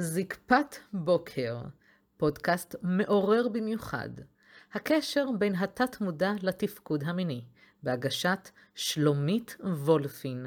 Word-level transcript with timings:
זקפת 0.00 0.76
בוקר, 0.92 1.58
פודקאסט 2.16 2.74
מעורר 2.82 3.48
במיוחד. 3.48 4.08
הקשר 4.72 5.26
בין 5.38 5.54
התת-מודע 5.54 6.32
לתפקוד 6.42 7.04
המיני, 7.06 7.44
בהגשת 7.82 8.48
שלומית 8.74 9.56
וולפין, 9.60 10.46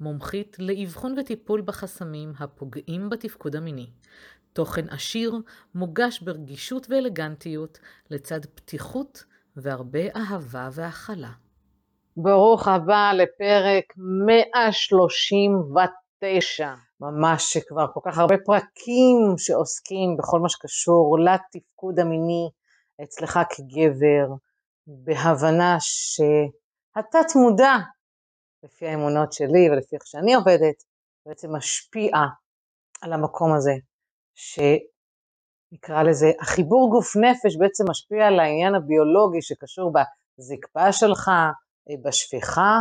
מומחית 0.00 0.56
לאבחון 0.58 1.18
וטיפול 1.18 1.60
בחסמים 1.60 2.32
הפוגעים 2.38 3.10
בתפקוד 3.10 3.56
המיני. 3.56 3.90
תוכן 4.52 4.88
עשיר, 4.88 5.34
מוגש 5.74 6.20
ברגישות 6.20 6.86
ואלגנטיות, 6.90 7.78
לצד 8.10 8.46
פתיחות 8.46 9.24
והרבה 9.56 10.16
אהבה 10.16 10.68
והכלה. 10.72 11.32
ברוך 12.16 12.68
הבא 12.68 13.12
לפרק 13.12 13.84
139. 13.96 16.01
ממש 17.00 17.52
שכבר 17.52 17.86
כל 17.94 18.00
כך 18.04 18.18
הרבה 18.18 18.34
פרקים 18.46 19.34
שעוסקים 19.38 20.16
בכל 20.18 20.40
מה 20.40 20.48
שקשור 20.48 21.18
לתפקוד 21.18 21.98
המיני 21.98 22.50
אצלך 23.02 23.38
כגבר, 23.50 24.34
בהבנה 24.86 25.76
שהתת 25.80 27.36
מודע, 27.36 27.72
לפי 28.62 28.86
האמונות 28.86 29.32
שלי 29.32 29.70
ולפי 29.70 29.96
איך 29.96 30.06
שאני 30.06 30.34
עובדת, 30.34 30.84
בעצם 31.26 31.56
משפיע 31.56 32.10
על 33.02 33.12
המקום 33.12 33.54
הזה, 33.56 33.72
שנקרא 34.34 36.02
לזה, 36.02 36.26
החיבור 36.40 36.90
גוף 36.90 37.16
נפש 37.16 37.56
בעצם 37.58 37.84
משפיע 37.90 38.26
על 38.26 38.40
העניין 38.40 38.74
הביולוגי 38.74 39.42
שקשור 39.42 39.92
בזקפה 40.38 40.92
שלך, 40.92 41.30
בשפיכה, 42.04 42.78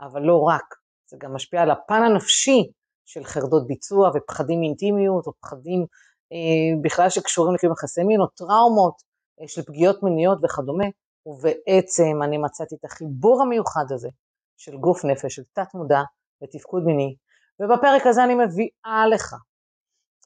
אבל 0.00 0.22
לא 0.22 0.40
רק, 0.48 0.83
זה 1.06 1.16
גם 1.20 1.34
משפיע 1.34 1.62
על 1.62 1.70
הפן 1.70 2.02
הנפשי 2.02 2.62
של 3.04 3.24
חרדות 3.24 3.66
ביצוע 3.66 4.10
ופחדים 4.14 4.60
מאינטימיות, 4.60 5.26
או 5.26 5.32
פחדים 5.40 5.86
אה, 6.32 6.82
בכלל 6.82 7.10
שקשורים 7.10 7.54
לקיום 7.54 7.72
יחסי 7.72 8.02
מין, 8.02 8.20
או 8.20 8.26
טראומות 8.26 8.94
אה, 9.40 9.48
של 9.48 9.62
פגיעות 9.62 10.02
מיניות 10.02 10.38
וכדומה, 10.44 10.84
ובעצם 11.26 12.22
אני 12.24 12.38
מצאתי 12.38 12.74
את 12.74 12.84
החיבור 12.84 13.42
המיוחד 13.42 13.84
הזה 13.90 14.08
של 14.56 14.76
גוף 14.76 15.04
נפש, 15.04 15.34
של 15.34 15.42
תת 15.52 15.74
מודע 15.74 16.02
ותפקוד 16.42 16.82
מיני, 16.84 17.16
ובפרק 17.60 18.06
הזה 18.06 18.24
אני 18.24 18.34
מביאה 18.34 19.06
לך 19.10 19.34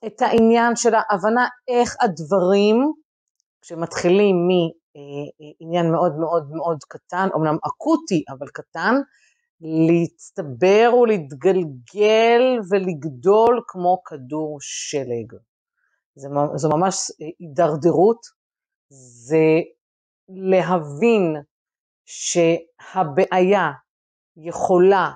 את 0.06 0.22
העניין 0.22 0.76
של 0.76 0.92
ההבנה 0.94 1.48
איך 1.68 1.96
הדברים, 2.00 2.92
כשמתחילים 3.62 4.36
מעניין 4.48 5.86
אה, 5.86 5.92
מאוד 5.92 6.18
מאוד 6.18 6.50
מאוד 6.50 6.78
קטן, 6.88 7.28
אמנם 7.36 7.56
אקוטי 7.66 8.24
אבל 8.28 8.46
קטן, 8.48 8.94
להצטבר 9.60 10.90
ולהתגלגל 11.02 12.42
ולגדול 12.70 13.62
כמו 13.68 14.02
כדור 14.04 14.58
שלג. 14.60 15.32
זו 16.56 16.68
ממש 16.68 17.10
הידרדרות, 17.40 18.20
זה 19.26 19.60
להבין 20.28 21.36
שהבעיה 22.06 23.70
יכולה 24.36 25.12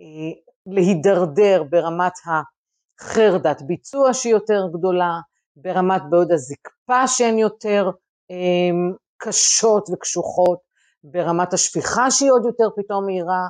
אה, 0.00 0.40
להידרדר 0.66 1.62
ברמת 1.70 2.12
החרדת 2.26 3.62
ביצוע 3.66 4.14
שהיא 4.14 4.32
יותר 4.32 4.60
גדולה, 4.78 5.20
ברמת 5.56 6.02
בעוד 6.10 6.32
הזקפה 6.32 7.08
שהן 7.08 7.38
יותר 7.38 7.90
אה, 8.30 8.96
קשות 9.16 9.88
וקשוחות, 9.92 10.58
ברמת 11.04 11.52
השפיכה 11.52 12.10
שהיא 12.10 12.30
עוד 12.32 12.42
יותר 12.44 12.64
פתאום 12.76 13.04
מהירה, 13.06 13.48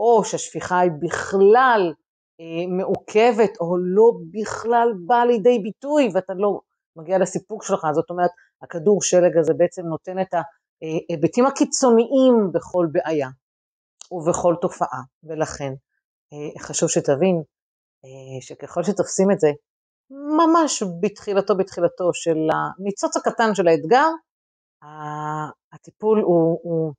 או 0.00 0.24
שהשפיכה 0.24 0.80
היא 0.80 0.90
בכלל 1.00 1.92
אה, 2.40 2.76
מעוכבת, 2.76 3.50
או 3.60 3.76
לא 3.78 4.10
בכלל 4.32 4.88
באה 5.06 5.24
לידי 5.24 5.58
ביטוי, 5.58 6.08
ואתה 6.14 6.32
לא 6.36 6.60
מגיע 6.96 7.18
לסיפוק 7.18 7.64
שלך, 7.64 7.86
זאת 7.94 8.10
אומרת, 8.10 8.30
הכדור 8.62 9.02
שלג 9.02 9.36
הזה 9.38 9.52
בעצם 9.56 9.82
נותן 9.82 10.20
את 10.20 10.34
ההיבטים 10.34 11.46
הקיצוניים 11.46 12.34
בכל 12.52 12.86
בעיה 12.92 13.28
ובכל 14.12 14.54
תופעה, 14.60 15.00
ולכן 15.22 15.72
אה, 16.32 16.62
חשוב 16.62 16.88
שתבין 16.88 17.42
אה, 18.04 18.40
שככל 18.40 18.82
שתופסים 18.82 19.30
את 19.30 19.40
זה, 19.40 19.48
ממש 20.38 20.82
בתחילתו 21.00 21.56
בתחילתו 21.56 22.10
של 22.12 22.38
הניצוץ 22.52 23.16
הקטן 23.16 23.54
של 23.54 23.68
האתגר, 23.68 24.08
הטיפול 25.72 26.20
הוא, 26.20 26.60
הוא 26.62 26.92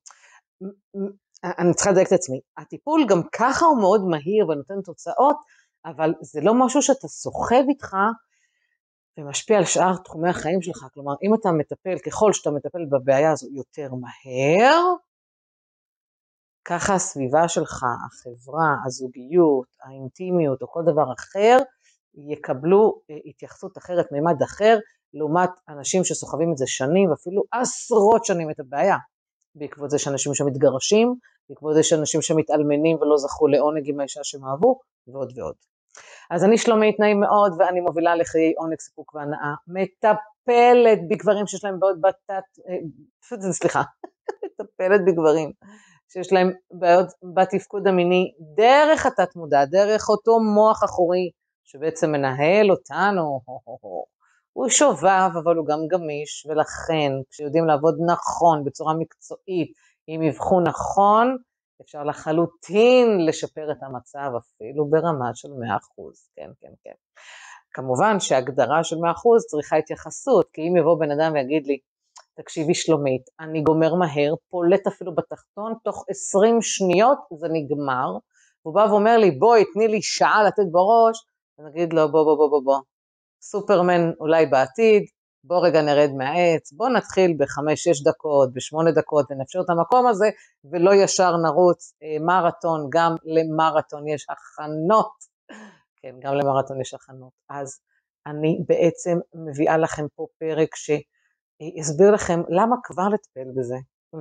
אני 1.44 1.74
צריכה 1.74 1.92
לדייק 1.92 2.08
את 2.08 2.14
עצמי, 2.14 2.40
הטיפול 2.58 3.06
גם 3.10 3.22
ככה 3.36 3.66
הוא 3.66 3.80
מאוד 3.80 4.02
מהיר 4.08 4.50
ונותן 4.50 4.82
תוצאות, 4.84 5.38
אבל 5.86 6.14
זה 6.22 6.42
לא 6.44 6.54
משהו 6.66 6.82
שאתה 6.82 7.08
סוחב 7.08 7.64
איתך 7.70 7.96
ומשפיע 9.18 9.58
על 9.58 9.66
שאר 9.66 9.98
תחומי 9.98 10.30
החיים 10.30 10.62
שלך, 10.62 10.86
כלומר 10.94 11.14
אם 11.24 11.34
אתה 11.34 11.52
מטפל, 11.52 11.98
ככל 12.06 12.34
שאתה 12.34 12.52
מטפל 12.52 12.86
בבעיה 12.92 13.32
הזו 13.32 13.48
יותר 13.54 13.90
מהר, 13.94 14.78
ככה 16.66 16.94
הסביבה 16.94 17.48
שלך, 17.48 17.84
החברה, 18.06 18.76
הזוגיות, 18.86 19.68
האינטימיות 19.84 20.62
או 20.62 20.68
כל 20.68 20.82
דבר 20.86 21.14
אחר, 21.14 21.58
יקבלו 22.32 23.02
אה, 23.10 23.16
התייחסות 23.26 23.78
אחרת, 23.78 24.12
מימד 24.12 24.42
אחר, 24.44 24.78
לעומת 25.14 25.50
אנשים 25.70 26.04
שסוחבים 26.04 26.52
את 26.52 26.58
זה 26.58 26.68
שנים 26.68 27.10
ואפילו 27.10 27.44
עשרות 27.52 28.26
שנים 28.26 28.50
את 28.50 28.60
הבעיה. 28.60 28.98
בעקבות 29.56 29.90
זה 29.90 30.00
שאנשים 30.00 30.34
שמתגרשים, 30.34 31.16
בעקבות 31.50 31.74
זה 31.76 31.84
שאנשים 31.84 32.22
שמתאלמנים 32.22 32.98
ולא 32.98 33.18
זכו 33.18 33.48
לעונג 33.48 33.90
עם 33.90 34.00
האישה 34.00 34.20
שהם 34.24 34.46
אהבו, 34.46 34.80
ועוד 35.08 35.38
ועוד. 35.38 35.56
אז 36.32 36.44
אני 36.44 36.58
שלומית 36.58 37.00
נעים 37.00 37.20
מאוד, 37.20 37.54
ואני 37.60 37.80
מובילה 37.80 38.16
לחיי 38.16 38.54
עונג, 38.58 38.80
סיפוק 38.80 39.16
והנאה, 39.16 39.54
מטפלת 39.68 41.00
בגברים 41.10 41.48
שיש 41.48 41.64
להם 41.64 41.80
בעיות 41.80 42.02
בתת, 42.02 42.44
אה, 42.70 43.52
סליחה, 43.52 43.82
מטפלת 44.44 45.02
בגברים 45.06 45.52
שיש 46.14 46.34
להם 46.34 46.52
בעיות 46.72 47.08
בתפקוד 47.36 47.88
המיני 47.88 48.32
דרך 48.56 49.06
התת 49.06 49.36
מודע, 49.36 49.66
דרך 49.66 50.10
אותו 50.10 50.40
מוח 50.40 50.84
אחורי 50.84 51.32
שבעצם 51.64 52.12
מנהל 52.12 52.72
אותנו, 52.72 53.40
הוא 54.54 54.70
שובב 54.70 55.32
אבל 55.44 55.56
הוא 55.56 55.66
גם 55.68 55.80
גמיש, 55.88 56.46
ולכן 56.50 57.12
כשיודעים 57.30 57.66
לעבוד 57.66 57.96
נכון, 58.06 58.64
בצורה 58.64 58.94
מקצועית, 58.94 59.74
עם 60.08 60.22
אבחון 60.24 60.64
נכון, 60.68 61.38
אפשר 61.82 62.04
לחלוטין 62.04 63.26
לשפר 63.26 63.72
את 63.72 63.78
המצב 63.84 64.32
אפילו 64.38 64.90
ברמה 64.90 65.30
של 65.34 65.48
100%, 65.48 65.52
כן, 66.36 66.50
כן, 66.62 66.74
כן. 66.84 66.94
כמובן 67.74 68.20
שהגדרה 68.20 68.84
של 68.84 68.96
100% 68.96 69.00
צריכה 69.48 69.76
התייחסות, 69.76 70.50
כי 70.54 70.62
אם 70.62 70.78
יבוא 70.78 71.00
בן 71.00 71.12
אדם 71.12 71.34
ויגיד 71.34 71.68
לי, 71.68 71.78
תקשיבי 72.34 72.74
שלומית, 72.74 73.22
אני 73.40 73.62
גומר 73.62 73.96
מהר, 73.96 74.34
פולט 74.50 74.88
אפילו 74.88 75.16
בתחתון, 75.16 75.74
תוך 75.84 76.06
20 76.10 76.62
שניות 76.62 77.18
זה 77.40 77.48
נגמר, 77.52 78.18
הוא 78.62 78.76
בא 78.76 78.86
ואומר 78.90 79.18
לי, 79.18 79.32
בואי, 79.32 79.64
תני 79.74 79.88
לי 79.88 80.02
שעה 80.02 80.44
לתת 80.44 80.64
בראש, 80.72 81.26
אני 81.60 81.70
אגיד 81.70 81.94
לו, 81.94 82.12
בוא, 82.12 82.24
בוא, 82.24 82.36
בוא, 82.36 82.50
בוא, 82.50 82.62
בוא, 82.64 82.80
סופרמן 83.42 84.12
אולי 84.20 84.46
בעתיד, 84.46 85.04
בוא 85.44 85.66
רגע 85.66 85.82
נרד 85.82 86.10
מהעץ, 86.18 86.74
בוא 86.74 86.90
נתחיל 86.90 87.34
בחמש-שש 87.40 88.04
דקות, 88.04 88.54
בשמונה 88.54 88.92
דקות, 88.92 89.26
ונאפשר 89.30 89.60
את 89.62 89.70
המקום 89.70 90.08
הזה, 90.08 90.30
ולא 90.72 90.96
ישר 90.96 91.38
נרוץ 91.38 91.94
אה, 92.04 92.26
מרתון, 92.26 92.88
גם 92.90 93.16
למרתון 93.24 94.08
יש 94.08 94.26
הכנות, 94.30 95.12
כן, 96.02 96.16
גם 96.20 96.34
למרתון 96.34 96.82
יש 96.82 96.94
הכנות. 96.94 97.32
אז 97.50 97.80
אני 98.28 98.60
בעצם 98.68 99.18
מביאה 99.34 99.78
לכם 99.78 100.06
פה 100.16 100.28
פרק 100.40 100.70
שיסביר 100.76 102.12
לכם 102.12 102.42
למה 102.50 102.76
כבר 102.84 103.08
לטפל 103.10 103.52
בזה, 103.56 103.76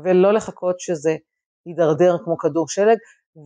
ולא 0.05 0.33
לחכות 0.33 0.81
שזה 0.81 1.17
יידרדר 1.67 2.17
כמו 2.25 2.39
כדור 2.39 2.69
שלג, 2.69 2.99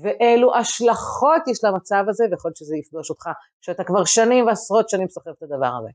ואילו 0.02 0.56
השלכות 0.56 1.48
יש 1.48 1.64
למצב 1.64 2.04
הזה, 2.08 2.24
ויכול 2.30 2.48
להיות 2.48 2.56
שזה 2.56 2.76
יפגוש 2.76 3.10
אותך, 3.10 3.28
שאתה 3.60 3.84
כבר 3.84 4.04
שנים 4.04 4.46
ועשרות 4.46 4.88
שנים 4.88 5.08
סוחב 5.08 5.30
את 5.30 5.42
הדבר 5.42 5.70
הזה. 5.80 5.90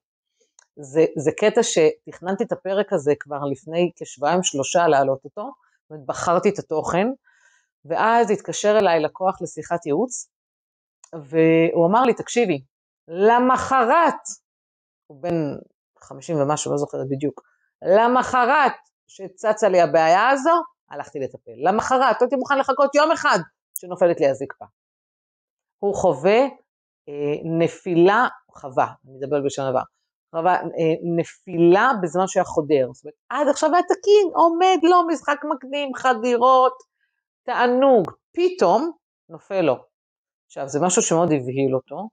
זה, 0.75 1.06
זה 1.18 1.31
קטע 1.38 1.62
שתכננתי 1.63 2.44
את 2.44 2.51
הפרק 2.51 2.94
הזה 2.94 3.13
כבר 3.19 3.45
לפני 3.51 3.91
כשבועיים 3.95 4.44
שלושה 4.44 4.88
להעלות 4.88 5.19
אותו, 5.25 5.51
ובחרתי 5.91 6.50
את 6.50 6.59
התוכן, 6.59 7.07
ואז 7.86 8.31
התקשר 8.31 8.77
אליי 8.77 9.00
לקוח 9.00 9.41
לשיחת 9.41 9.86
ייעוץ, 9.86 10.30
והוא 11.13 11.88
אמר 11.88 12.03
לי, 12.03 12.13
תקשיבי, 12.13 12.62
למחרת, 13.07 14.21
הוא 15.07 15.21
בן 15.21 15.56
חמישים 16.00 16.42
ומשהו, 16.42 16.71
לא 16.71 16.77
זוכרת 16.77 17.09
בדיוק, 17.09 17.42
למחרת 17.81 18.74
שצצה 19.07 19.69
לי 19.69 19.81
הבעיה 19.81 20.30
הזו, 20.30 20.62
הלכתי 20.89 21.19
לטפל. 21.19 21.51
למחרת, 21.57 22.21
לא 22.21 22.25
הייתי 22.25 22.35
מוכן 22.35 22.57
לחכות 22.57 22.95
יום 22.95 23.12
אחד 23.12 23.39
שנופלת 23.80 24.20
לי 24.20 24.28
הזקפה. 24.28 24.66
הוא 25.80 25.96
חווה 25.96 26.40
אה, 27.10 27.36
נפילה, 27.60 28.28
חווה, 28.52 28.88
אני 29.06 29.14
מדבר 29.18 29.42
בשם 29.46 29.64
דבר, 29.70 29.81
חווה 30.36 30.56
אה, 30.56 30.96
נפילה 31.18 31.92
בזמן 32.02 32.28
שהוא 32.28 32.42
היה 32.42 32.46
חודר. 32.46 32.88
זאת 32.94 33.06
אומרת, 33.06 33.16
עד 33.30 33.48
עכשיו 33.48 33.74
היה 33.74 33.84
תקין, 33.84 34.28
עומד 34.36 34.80
לו 34.84 35.08
משחק 35.08 35.40
מקדים, 35.54 35.94
חדירות, 35.96 36.74
תענוג, 37.46 38.12
פתאום 38.36 38.92
נופל 39.30 39.62
לו. 39.62 39.76
עכשיו, 40.46 40.68
זה 40.68 40.80
משהו 40.81 41.02
שמאוד 41.02 41.31
הבהיל 41.31 41.76
אותו, 41.76 42.10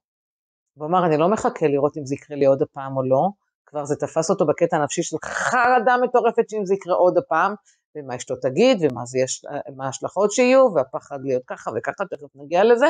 והוא 0.76 0.88
אמר, 0.88 1.06
אני 1.06 1.16
לא 1.16 1.28
מחכה 1.28 1.66
לראות 1.66 1.96
אם 1.96 2.06
זה 2.06 2.14
יקרה 2.14 2.36
לי 2.36 2.46
עוד 2.46 2.62
הפעם 2.62 2.96
או 2.96 3.02
לא, 3.02 3.28
כבר 3.66 3.84
זה 3.84 3.96
תפס 3.96 4.30
אותו 4.30 4.46
בקטע 4.46 4.76
הנפשי 4.76 5.02
של 5.02 5.16
חרדה 5.24 5.96
מטורפת 6.02 6.48
שאם 6.50 6.64
זה 6.64 6.74
יקרה 6.74 6.94
עוד 6.94 7.18
הפעם, 7.18 7.54
ומה 7.96 8.16
אשתו 8.16 8.34
תגיד, 8.36 8.78
ומה 8.82 9.84
ההשלכות 9.86 10.32
שיהיו, 10.32 10.74
והפחד 10.74 11.18
להיות 11.24 11.42
ככה 11.46 11.70
וככה, 11.76 12.04
תכף 12.04 12.36
נגיע 12.36 12.64
לזה. 12.64 12.86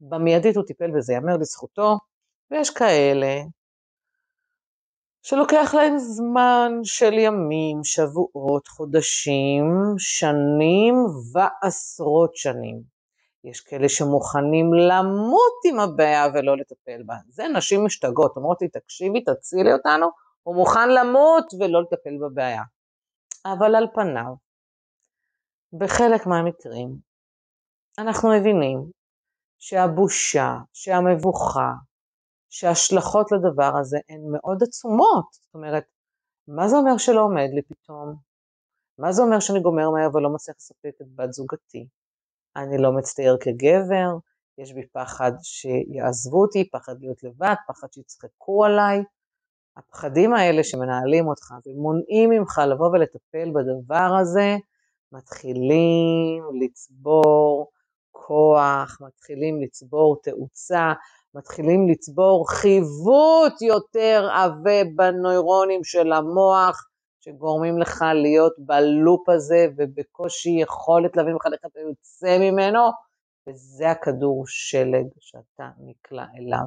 במיידית 0.00 0.56
הוא 0.56 0.64
טיפל 0.64 0.90
בזה, 0.96 1.12
יאמר 1.12 1.36
לזכותו, 1.36 1.98
ויש 2.50 2.70
כאלה 2.70 3.42
שלוקח 5.22 5.74
להם 5.74 5.98
זמן 5.98 6.72
של 6.82 7.12
ימים, 7.12 7.84
שבועות, 7.84 8.68
חודשים, 8.68 9.64
שנים 9.98 10.94
ועשרות 11.32 12.36
שנים. 12.36 12.82
יש 13.44 13.60
כאלה 13.60 13.88
שמוכנים 13.88 14.74
למות 14.74 15.52
עם 15.70 15.80
הבעיה 15.80 16.26
ולא 16.34 16.56
לטפל 16.56 17.02
בה. 17.06 17.14
זה 17.28 17.44
נשים 17.56 17.84
משתגעות, 17.84 18.36
אומרות 18.36 18.62
לי, 18.62 18.68
תקשיבי, 18.68 19.20
תצילי 19.20 19.72
אותנו, 19.72 20.06
הוא 20.42 20.56
מוכן 20.56 20.90
למות 20.90 21.44
ולא 21.60 21.82
לטפל 21.82 22.18
בבעיה. 22.20 22.62
אבל 23.46 23.74
על 23.74 23.86
פניו, 23.94 24.34
בחלק 25.78 26.26
מהמקרים, 26.26 26.98
אנחנו 27.98 28.28
מבינים 28.38 28.90
שהבושה, 29.58 30.56
שהמבוכה, 30.72 31.72
שההשלכות 32.50 33.32
לדבר 33.32 33.72
הזה 33.80 33.98
הן 34.08 34.20
מאוד 34.32 34.62
עצומות. 34.62 35.32
זאת 35.32 35.54
אומרת, 35.54 35.84
מה 36.48 36.68
זה 36.68 36.76
אומר 36.76 36.98
שלא 36.98 37.20
עומד 37.20 37.48
לי 37.54 37.62
פתאום? 37.62 38.14
מה 38.98 39.12
זה 39.12 39.22
אומר 39.22 39.40
שאני 39.40 39.60
גומר 39.60 39.90
מהר 39.90 40.16
ולא 40.16 40.34
מצליח 40.34 40.56
לספק 40.56 40.94
את 41.02 41.06
בת 41.14 41.32
זוגתי? 41.32 41.88
אני 42.56 42.78
לא 42.78 42.92
מצטייר 42.92 43.36
כגבר, 43.40 44.08
יש 44.58 44.72
בי 44.72 44.86
פחד 44.86 45.32
שיעזבו 45.42 46.42
אותי, 46.42 46.70
פחד 46.70 46.94
להיות 47.00 47.22
לבד, 47.22 47.54
פחד 47.68 47.88
שיצחקו 47.92 48.64
עליי. 48.64 48.98
הפחדים 49.76 50.34
האלה 50.34 50.64
שמנהלים 50.64 51.28
אותך 51.28 51.54
ומונעים 51.66 52.30
ממך 52.30 52.58
לבוא 52.70 52.88
ולטפל 52.88 53.50
בדבר 53.54 54.16
הזה, 54.20 54.56
מתחילים 55.12 56.42
לצבור 56.60 57.70
כוח, 58.12 58.98
מתחילים 59.00 59.62
לצבור 59.62 60.16
תאוצה, 60.22 60.92
מתחילים 61.34 61.88
לצבור 61.88 62.50
חיווט 62.50 63.62
יותר 63.62 64.28
עבה 64.32 64.84
בנוירונים 64.96 65.84
של 65.84 66.12
המוח, 66.12 66.88
שגורמים 67.20 67.78
לך 67.78 68.04
להיות 68.14 68.52
בלופ 68.58 69.28
הזה 69.28 69.66
ובקושי 69.76 70.50
יכולת 70.50 71.16
להבין 71.16 71.36
בכלל 71.36 71.52
איך 71.52 71.60
אתה 71.66 71.80
יוצא 71.80 72.38
ממנו, 72.38 72.80
וזה 73.48 73.90
הכדור 73.90 74.44
שלג 74.46 75.06
שאתה 75.20 75.68
נקלע 75.78 76.26
אליו. 76.38 76.66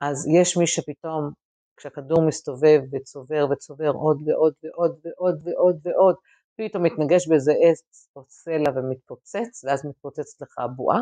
אז 0.00 0.26
יש 0.40 0.56
מי 0.56 0.66
שפתאום, 0.66 1.30
כשהכדור 1.80 2.22
מסתובב 2.26 2.80
וצובר 2.92 3.46
וצובר 3.50 3.90
עוד 3.90 4.22
ועוד 4.26 4.54
ועוד 4.62 4.98
ועוד 5.04 5.42
ועוד 5.44 5.76
ועוד, 5.84 6.14
פתאום 6.56 6.82
מתנגש 6.82 7.28
באיזה 7.28 7.52
עץ 7.52 8.08
או 8.16 8.24
סלע 8.28 8.70
ומתפוצץ, 8.76 9.64
ואז 9.64 9.86
מתפוצצת 9.86 10.42
לך 10.42 10.58
הבועה, 10.58 11.00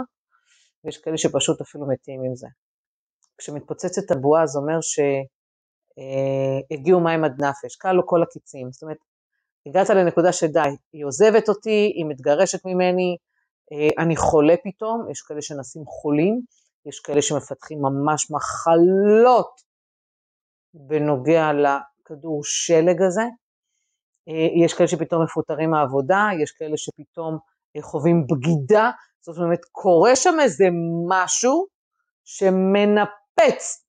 ויש 0.85 0.99
כאלה 0.99 1.19
שפשוט 1.19 1.61
אפילו 1.61 1.89
מתים 1.89 2.21
עם 2.25 2.35
זה. 2.35 2.47
כשמתפוצצת 3.39 4.11
הבועה 4.11 4.47
זה 4.47 4.59
אומר 4.59 4.79
שהגיעו 6.71 7.01
מים 7.01 7.25
עד 7.25 7.43
נפש, 7.45 7.77
כלו 7.77 8.07
כל 8.07 8.23
הקיצים, 8.23 8.73
זאת 8.73 8.83
אומרת, 8.83 8.99
הגעת 9.67 9.91
לנקודה 9.91 10.33
שדי, 10.33 10.77
היא 10.93 11.05
עוזבת 11.05 11.49
אותי, 11.49 11.93
היא 11.97 12.07
מתגרשת 12.09 12.67
ממני, 12.67 13.17
אה, 13.73 14.03
אני 14.03 14.17
חולה 14.17 14.55
פתאום, 14.65 15.11
יש 15.11 15.21
כאלה 15.21 15.43
שנשים 15.43 15.85
חולים, 15.87 16.41
יש 16.87 17.01
כאלה 17.01 17.23
שמפתחים 17.23 17.79
ממש 17.83 18.31
מחלות 18.31 19.68
בנוגע 20.75 21.51
לכדור 21.53 22.41
שלג 22.45 23.03
הזה, 23.03 23.25
אה, 24.29 24.65
יש 24.65 24.75
כאלה 24.75 24.89
שפתאום 24.89 25.23
מפוטרים 25.25 25.71
מהעבודה, 25.71 26.29
יש 26.43 26.53
כאלה 26.53 26.77
שפתאום 26.77 27.39
אה, 27.77 27.83
חווים 27.83 28.27
בגידה, 28.27 28.91
זאת 29.21 29.39
אומרת, 29.39 29.65
קורה 29.73 30.17
שם 30.17 30.35
איזה 30.43 30.65
משהו 31.09 31.67
שמנפץ, 32.25 33.87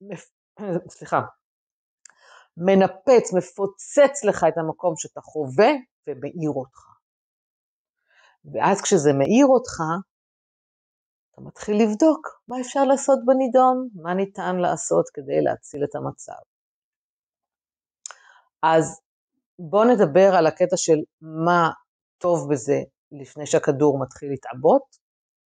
סליחה, 0.98 1.22
מנפץ, 2.58 3.34
מפוצץ 3.34 4.24
לך 4.24 4.46
את 4.48 4.58
המקום 4.58 4.94
שאתה 4.98 5.22
חווה 5.22 5.72
ומאיר 6.08 6.52
אותך. 6.56 6.80
ואז 8.54 8.82
כשזה 8.82 9.14
מאיר 9.14 9.46
אותך, 9.46 9.78
אתה 11.32 11.42
מתחיל 11.42 11.84
לבדוק 11.84 12.28
מה 12.48 12.62
אפשר 12.62 12.84
לעשות 12.84 13.20
בנידון, 13.26 13.88
מה 14.02 14.14
ניתן 14.14 14.56
לעשות 14.56 15.06
כדי 15.14 15.42
להציל 15.42 15.84
את 15.84 15.96
המצב. 15.96 16.59
אז 18.64 19.02
בואו 19.60 19.84
נדבר 19.84 20.36
על 20.36 20.48
הקטע 20.48 20.78
של 20.78 21.00
מה 21.22 21.70
טוב 22.18 22.52
בזה 22.52 22.82
לפני 23.12 23.46
שהכדור 23.46 24.00
מתחיל 24.00 24.30
להתעבות, 24.30 24.84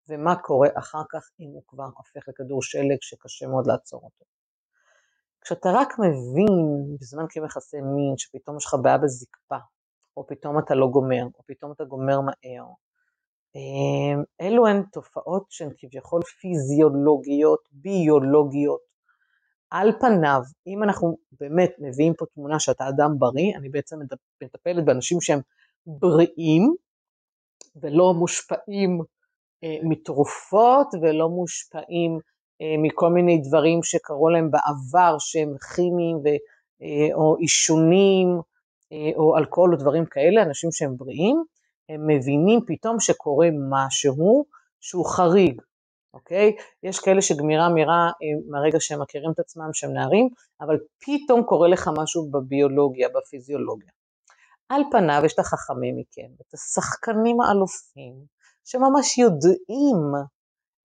ומה 0.09 0.37
קורה 0.37 0.69
אחר 0.75 1.03
כך 1.11 1.31
אם 1.41 1.49
הוא 1.49 1.63
כבר 1.67 1.89
הופך 1.97 2.29
לכדור 2.29 2.63
שלג 2.63 2.99
שקשה 3.01 3.47
מאוד 3.47 3.67
לעצור 3.67 4.01
אותו. 4.05 4.25
כשאתה 5.41 5.69
רק 5.75 5.89
מבין 5.99 6.97
בזמן 7.01 7.25
כמכסה 7.29 7.77
מין 7.77 8.17
שפתאום 8.17 8.57
יש 8.57 8.67
לך 8.67 8.75
בעיה 8.83 8.99
בזקפה, 8.99 9.57
או 10.17 10.27
פתאום 10.27 10.59
אתה 10.59 10.75
לא 10.75 10.87
גומר, 10.87 11.25
או 11.25 11.43
פתאום 11.47 11.73
אתה 11.73 11.85
גומר 11.85 12.21
מהר, 12.21 12.67
אמ, 13.55 14.23
אלו 14.41 14.67
הן 14.67 14.83
תופעות 14.93 15.45
שהן 15.51 15.71
כביכול 15.77 16.23
פיזיולוגיות, 16.23 17.69
ביולוגיות, 17.73 18.81
על 19.71 19.93
פניו, 20.01 20.41
אם 20.67 20.83
אנחנו 20.83 21.19
באמת 21.41 21.73
מביאים 21.79 22.15
פה 22.15 22.27
תמונה 22.35 22.61
שאתה 22.61 22.89
אדם 22.89 23.11
בריא, 23.19 23.57
אני 23.57 23.69
בעצם 23.69 23.97
מטפלת 24.43 24.85
באנשים 24.85 25.21
שהם 25.21 25.41
בריאים 25.87 26.75
ולא 27.77 28.15
מושפעים 28.15 29.01
אה, 29.65 29.77
מתרופות 29.83 30.87
ולא 31.03 31.29
מושפעים 31.29 32.19
אה, 32.63 32.75
מכל 32.83 33.11
מיני 33.11 33.39
דברים 33.49 33.83
שקרו 33.83 34.29
להם 34.29 34.51
בעבר 34.51 35.17
שהם 35.19 35.57
כימיים 35.75 36.17
ו, 36.17 36.27
אה, 36.83 37.15
או 37.15 37.37
עישונים 37.37 38.41
אה, 38.93 39.11
או 39.17 39.39
אלכוהול 39.39 39.75
או 39.75 39.79
דברים 39.79 40.07
כאלה, 40.07 40.43
אנשים 40.43 40.73
שהם 40.73 40.97
בריאים, 40.97 41.45
הם 41.89 42.07
מבינים 42.07 42.61
פתאום 42.67 43.01
שקורה 43.01 43.49
משהו 43.71 44.45
שהוא 44.81 45.07
חריג, 45.07 45.63
אוקיי? 46.17 46.57
יש 46.83 46.99
כאלה 46.99 47.23
שגמירה 47.23 47.69
מהירה 47.69 48.11
מהרגע 48.51 48.81
שהם 48.81 49.03
מכירים 49.03 49.31
את 49.31 49.39
עצמם 49.39 49.69
שהם 49.73 49.93
נערים, 49.93 50.29
אבל 50.61 50.77
פתאום 50.99 51.43
קורה 51.45 51.69
לך 51.69 51.91
משהו 51.99 52.31
בביולוגיה, 52.31 53.09
בפיזיולוגיה. 53.09 53.91
על 54.69 54.83
פניו 54.91 55.23
יש 55.25 55.35
את 55.35 55.39
החכמים 55.39 55.97
מכם, 55.97 56.29
את 56.41 56.55
השחקנים 56.55 57.41
האלופים, 57.41 58.15
שממש 58.65 59.19
יודעים 59.19 59.99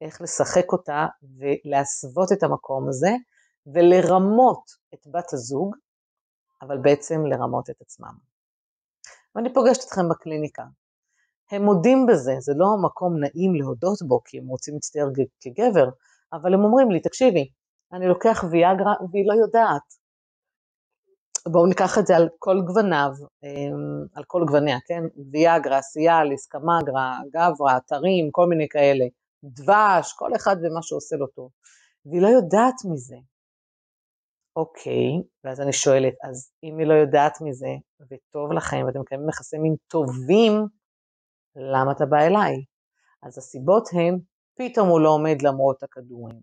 איך 0.01 0.21
לשחק 0.21 0.71
אותה 0.71 1.05
ולהסוות 1.37 2.31
את 2.31 2.43
המקום 2.43 2.89
הזה, 2.89 3.11
ולרמות 3.73 4.63
את 4.93 5.07
בת 5.07 5.33
הזוג, 5.33 5.75
אבל 6.61 6.77
בעצם 6.77 7.25
לרמות 7.25 7.69
את 7.69 7.81
עצמם. 7.81 8.13
ואני 9.35 9.53
פוגשת 9.53 9.83
אתכם 9.87 10.09
בקליניקה, 10.09 10.63
הם 11.51 11.63
מודים 11.63 12.05
בזה, 12.05 12.33
זה 12.39 12.53
לא 12.55 12.67
מקום 12.85 13.19
נעים 13.19 13.55
להודות 13.55 13.99
בו, 14.07 14.23
כי 14.25 14.37
הם 14.39 14.47
רוצים 14.47 14.73
להצטייר 14.73 15.07
כגבר, 15.41 15.89
אבל 16.33 16.53
הם 16.53 16.63
אומרים 16.63 16.91
לי, 16.91 16.99
תקשיבי, 16.99 17.49
אני 17.93 18.07
לוקח 18.07 18.43
ויאגרה 18.51 18.93
והיא 19.11 19.27
לא 19.27 19.33
יודעת. 19.33 20.01
בואו 21.47 21.65
ניקח 21.65 21.97
את 21.97 22.07
זה 22.07 22.15
על 22.15 22.29
כל 22.39 22.61
גווניו, 22.67 23.11
אמ, 23.43 24.05
על 24.15 24.23
כל 24.27 24.43
גווניה, 24.47 24.77
כן? 24.87 25.03
ויאגרה, 25.31 25.81
סיאליס, 25.81 26.47
קמגרה, 26.47 27.19
גברה, 27.33 27.77
אתרים, 27.77 28.31
כל 28.31 28.47
מיני 28.47 28.67
כאלה, 28.69 29.05
דבש, 29.43 30.13
כל 30.15 30.35
אחד 30.35 30.55
ומה 30.57 30.81
שעושה 30.81 31.15
לו 31.15 31.27
טוב. 31.27 31.49
והיא 32.05 32.21
לא 32.21 32.27
יודעת 32.27 32.75
מזה. 32.91 33.15
אוקיי, 34.55 35.11
ואז 35.43 35.61
אני 35.61 35.73
שואלת, 35.73 36.13
אז 36.29 36.51
אם 36.63 36.77
היא 36.77 36.87
לא 36.87 36.93
יודעת 36.93 37.41
מזה, 37.41 37.73
וטוב 38.01 38.51
לכם, 38.51 38.83
ואתם 38.85 38.99
מקיימים 38.99 39.29
יחסי 39.29 39.57
מין 39.57 39.75
טובים, 39.87 40.53
למה 41.55 41.91
אתה 41.91 42.05
בא 42.05 42.17
אליי? 42.17 42.63
אז 43.23 43.37
הסיבות 43.37 43.89
הן, 43.93 44.19
פתאום 44.57 44.89
הוא 44.89 45.01
לא 45.01 45.09
עומד 45.09 45.41
למרות 45.41 45.83
הכדורים, 45.83 46.39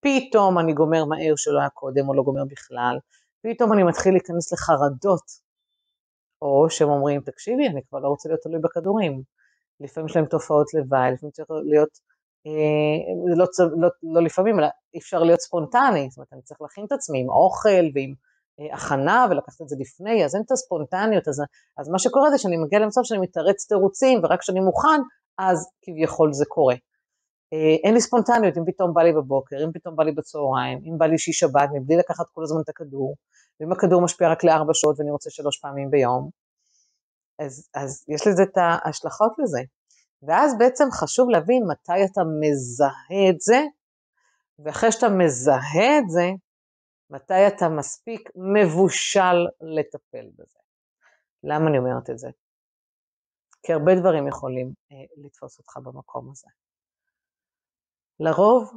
פתאום 0.00 0.58
אני 0.58 0.72
גומר 0.72 1.04
מהר 1.04 1.32
שלא 1.36 1.58
היה 1.60 1.68
קודם 1.68 2.08
או 2.08 2.14
לא 2.14 2.22
גומר 2.22 2.44
בכלל, 2.44 2.98
פתאום 3.42 3.72
אני 3.72 3.82
מתחיל 3.82 4.12
להיכנס 4.12 4.52
לחרדות, 4.52 5.24
או 6.42 6.66
שהם 6.70 6.88
אומרים, 6.88 7.20
תקשיבי, 7.20 7.68
אני 7.68 7.80
כבר 7.88 7.98
לא 7.98 8.08
רוצה 8.08 8.28
להיות 8.28 8.40
תלוי 8.40 8.60
בכדורים. 8.60 9.22
לפעמים 9.80 10.08
יש 10.08 10.16
להם 10.16 10.26
תופעות 10.26 10.74
לוואי, 10.74 11.12
לפעמים 11.12 11.32
צריך 11.32 11.50
להיות, 11.50 11.98
אה, 12.46 13.36
לא, 13.36 13.46
לא, 13.80 13.88
לא 14.02 14.22
לפעמים, 14.22 14.58
אלא 14.58 14.66
אפשר 14.96 15.22
להיות 15.22 15.40
ספונטני, 15.40 16.08
זאת 16.10 16.16
אומרת, 16.16 16.32
אני 16.32 16.42
צריך 16.42 16.60
להכין 16.60 16.84
את 16.84 16.92
עצמי 16.92 17.20
עם 17.20 17.30
אוכל 17.30 17.84
ועם 17.94 18.14
הכנה 18.72 19.26
ולקחת 19.30 19.62
את 19.62 19.68
זה 19.68 19.76
לפני, 19.78 20.24
אז 20.24 20.34
אין 20.34 20.42
את 20.46 20.50
הספונטניות, 20.50 21.28
אז, 21.28 21.42
אז 21.78 21.88
מה 21.88 21.98
שקורה 21.98 22.30
זה 22.30 22.38
שאני 22.38 22.56
מגיע 22.56 22.78
למצב 22.78 23.00
שאני 23.04 23.20
מתרץ 23.20 23.66
תירוצים 23.68 24.20
ורק 24.22 24.40
כשאני 24.40 24.60
מוכן, 24.60 25.00
אז 25.38 25.68
כביכול 25.82 26.32
זה 26.32 26.44
קורה. 26.48 26.74
אה, 27.52 27.76
אין 27.84 27.94
לי 27.94 28.00
ספונטניות, 28.00 28.58
אם 28.58 28.64
פתאום 28.66 28.94
בא 28.94 29.02
לי 29.02 29.12
בבוקר, 29.12 29.56
אם 29.64 29.72
פתאום 29.72 29.96
בא 29.96 30.04
לי 30.04 30.12
בצהריים, 30.12 30.78
אם 30.84 30.98
בא 30.98 31.06
לי 31.06 31.18
שהיא 31.18 31.32
שבת, 31.32 31.68
מבלי 31.74 31.96
לקחת 31.96 32.24
כל 32.32 32.42
הזמן 32.42 32.60
את 32.64 32.68
הכדור, 32.68 33.14
ואם 33.60 33.72
הכדור 33.72 34.02
משפיע 34.02 34.30
רק 34.30 34.44
לארבע 34.44 34.72
שעות 34.74 34.96
ואני 34.98 35.10
רוצה 35.10 35.30
שלוש 35.30 35.58
פעמים 35.58 35.90
ביום, 35.90 36.30
אז, 37.38 37.68
אז 37.74 38.04
יש 38.08 38.26
לזה 38.26 38.42
את 38.42 38.56
ההשלכות 38.56 39.32
לזה. 39.38 39.60
ואז 40.22 40.58
בעצם 40.58 40.88
חשוב 40.92 41.30
להבין 41.30 41.62
מתי 41.70 42.04
אתה 42.12 42.20
מזהה 42.40 43.30
את 43.30 43.40
זה, 43.40 43.60
ואחרי 44.64 44.92
שאתה 44.92 45.08
מזהה 45.08 45.98
את 45.98 46.10
זה, 46.10 46.30
מתי 47.10 47.46
אתה 47.48 47.68
מספיק 47.78 48.30
מבושל 48.36 49.38
לטפל 49.60 50.26
בזה. 50.38 50.58
למה 51.44 51.68
אני 51.68 51.78
אומרת 51.78 52.10
את 52.10 52.18
זה? 52.18 52.28
כי 53.62 53.72
הרבה 53.72 53.92
דברים 54.00 54.28
יכולים 54.28 54.72
אה, 54.92 54.96
לתפוס 55.24 55.58
אותך 55.58 55.76
במקום 55.76 56.30
הזה. 56.30 56.46
לרוב 58.20 58.72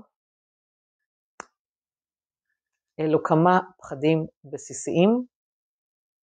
אלו 3.00 3.24
כמה 3.24 3.60
פחדים 3.78 4.26
בסיסיים 4.44 5.26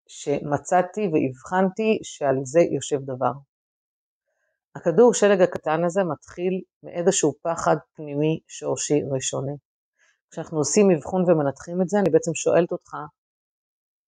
שמצאתי 0.09 1.01
והבחנתי 1.01 1.99
שעל 2.03 2.37
זה 2.45 2.61
יושב 2.61 2.99
דבר. 3.05 3.33
הכדור 4.77 5.15
שלג 5.15 5.41
הקטן 5.43 5.85
הזה 5.85 6.01
מתחיל 6.13 6.63
מאיזשהו 6.83 7.33
פחד 7.43 7.77
פנימי 7.95 8.41
שורשי 8.49 9.01
ראשוני. 9.13 9.70
כשאנחנו 10.31 10.59
עושים 10.59 10.91
אבחון 10.91 11.31
ומנתחים 11.31 11.83
את 11.83 11.89
זה, 11.89 11.99
אני 11.99 12.11
בעצם 12.11 12.35
שואלת 12.35 12.73
אותך, 12.73 12.95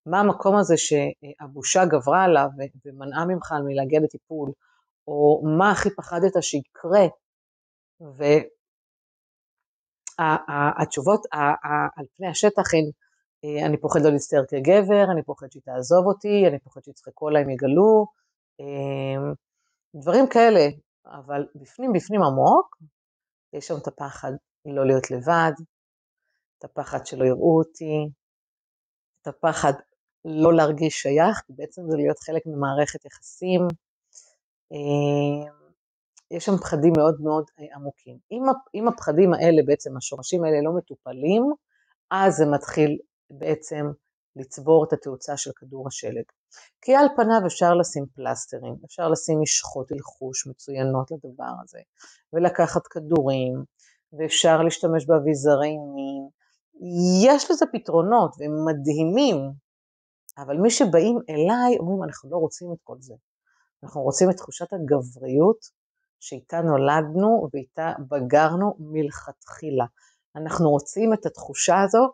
מה 0.06 0.20
המקום 0.20 0.56
הזה 0.56 0.74
שהבושה 0.76 1.84
גברה 1.84 2.24
עליו 2.24 2.48
ומנעה 2.84 3.24
ממך 3.24 3.52
מלהגיע 3.64 4.00
לטיפול, 4.00 4.52
או 5.06 5.42
מה 5.58 5.70
הכי 5.70 5.88
פחדת 5.96 6.42
שיקרה, 6.42 7.06
והתשובות 10.18 11.26
על 11.96 12.06
פני 12.16 12.28
השטח 12.28 12.74
הן, 12.74 12.90
אה, 13.44 13.66
אני 13.66 13.80
פוחד 13.80 14.00
לא 14.04 14.10
להצטער 14.10 14.44
כגבר, 14.48 15.04
אני 15.12 15.22
פוחד 15.22 15.46
שהיא 15.52 15.62
תעזוב 15.62 16.06
אותי, 16.06 16.46
אני 16.48 16.58
פוחד 16.58 16.80
שיצחקו 16.84 17.28
עליי 17.28 17.44
אם 17.44 17.50
יגלו, 17.50 18.06
אה, 18.60 19.32
דברים 19.94 20.24
כאלה, 20.28 20.68
אבל 21.06 21.46
בפנים 21.54 21.92
בפנים 21.92 22.22
עמוק, 22.22 22.76
יש 23.52 23.66
שם 23.66 23.74
את 23.82 23.86
הפחד 23.86 24.32
לא 24.66 24.86
להיות 24.86 25.10
לבד, 25.10 25.52
את 26.62 26.70
הפחד 26.70 27.06
שלא 27.06 27.24
יראו 27.24 27.58
אותי, 27.58 28.08
את 29.22 29.26
הפחד 29.26 29.72
לא 30.24 30.54
להרגיש 30.54 31.02
שייך, 31.02 31.42
כי 31.46 31.52
בעצם 31.52 31.82
זה 31.90 31.96
להיות 31.96 32.18
חלק 32.18 32.42
ממערכת 32.46 33.04
יחסים. 33.04 33.60
אה, 34.72 35.52
יש 36.30 36.44
שם 36.44 36.56
פחדים 36.56 36.92
מאוד 36.96 37.20
מאוד 37.20 37.44
אה, 37.60 37.76
עמוקים. 37.76 38.18
אם, 38.74 38.88
הפחדים 38.88 39.34
האלה, 39.34 39.62
בעצם 39.66 39.96
השורשים 39.96 40.44
האלה 40.44 40.56
לא 40.64 40.72
מטופלים, 40.76 41.42
אז 42.10 42.34
זה 42.34 42.46
מתחיל 42.46 42.98
בעצם 43.30 43.86
לצבור 44.36 44.84
את 44.84 44.92
התאוצה 44.92 45.36
של 45.36 45.50
כדור 45.56 45.88
השלג. 45.88 46.24
כי 46.80 46.94
על 46.94 47.06
פניו 47.16 47.46
אפשר 47.46 47.74
לשים 47.74 48.04
פלסטרים, 48.14 48.74
אפשר 48.84 49.08
לשים 49.08 49.40
משחות 49.40 49.92
אלחוש 49.92 50.46
מצוינות 50.46 51.10
לדבר 51.10 51.52
הזה, 51.62 51.78
ולקחת 52.32 52.86
כדורים, 52.86 53.64
ואפשר 54.12 54.62
להשתמש 54.62 55.06
באביזרי 55.06 55.76
מין. 55.94 56.41
יש 57.26 57.50
לזה 57.50 57.66
פתרונות, 57.72 58.34
והם 58.38 58.52
מדהימים, 58.66 59.36
אבל 60.38 60.56
מי 60.56 60.70
שבאים 60.70 61.18
אליי 61.30 61.78
אומרים, 61.78 62.02
אנחנו 62.04 62.30
לא 62.30 62.36
רוצים 62.36 62.72
את 62.72 62.78
כל 62.82 62.96
זה. 63.00 63.14
אנחנו 63.82 64.02
רוצים 64.02 64.30
את 64.30 64.36
תחושת 64.36 64.72
הגבריות 64.72 65.58
שאיתה 66.20 66.60
נולדנו 66.60 67.48
ואיתה 67.52 67.92
בגרנו 68.10 68.74
מלכתחילה. 68.78 69.84
אנחנו 70.36 70.70
רוצים 70.70 71.14
את 71.14 71.26
התחושה 71.26 71.80
הזו 71.80 72.08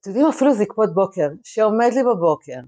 אתם 0.00 0.10
יודעים, 0.10 0.28
אפילו 0.28 0.54
זקפות 0.54 0.94
בוקר, 0.94 1.28
שעומד 1.44 1.90
לי 1.94 2.02
בבוקר, 2.02 2.60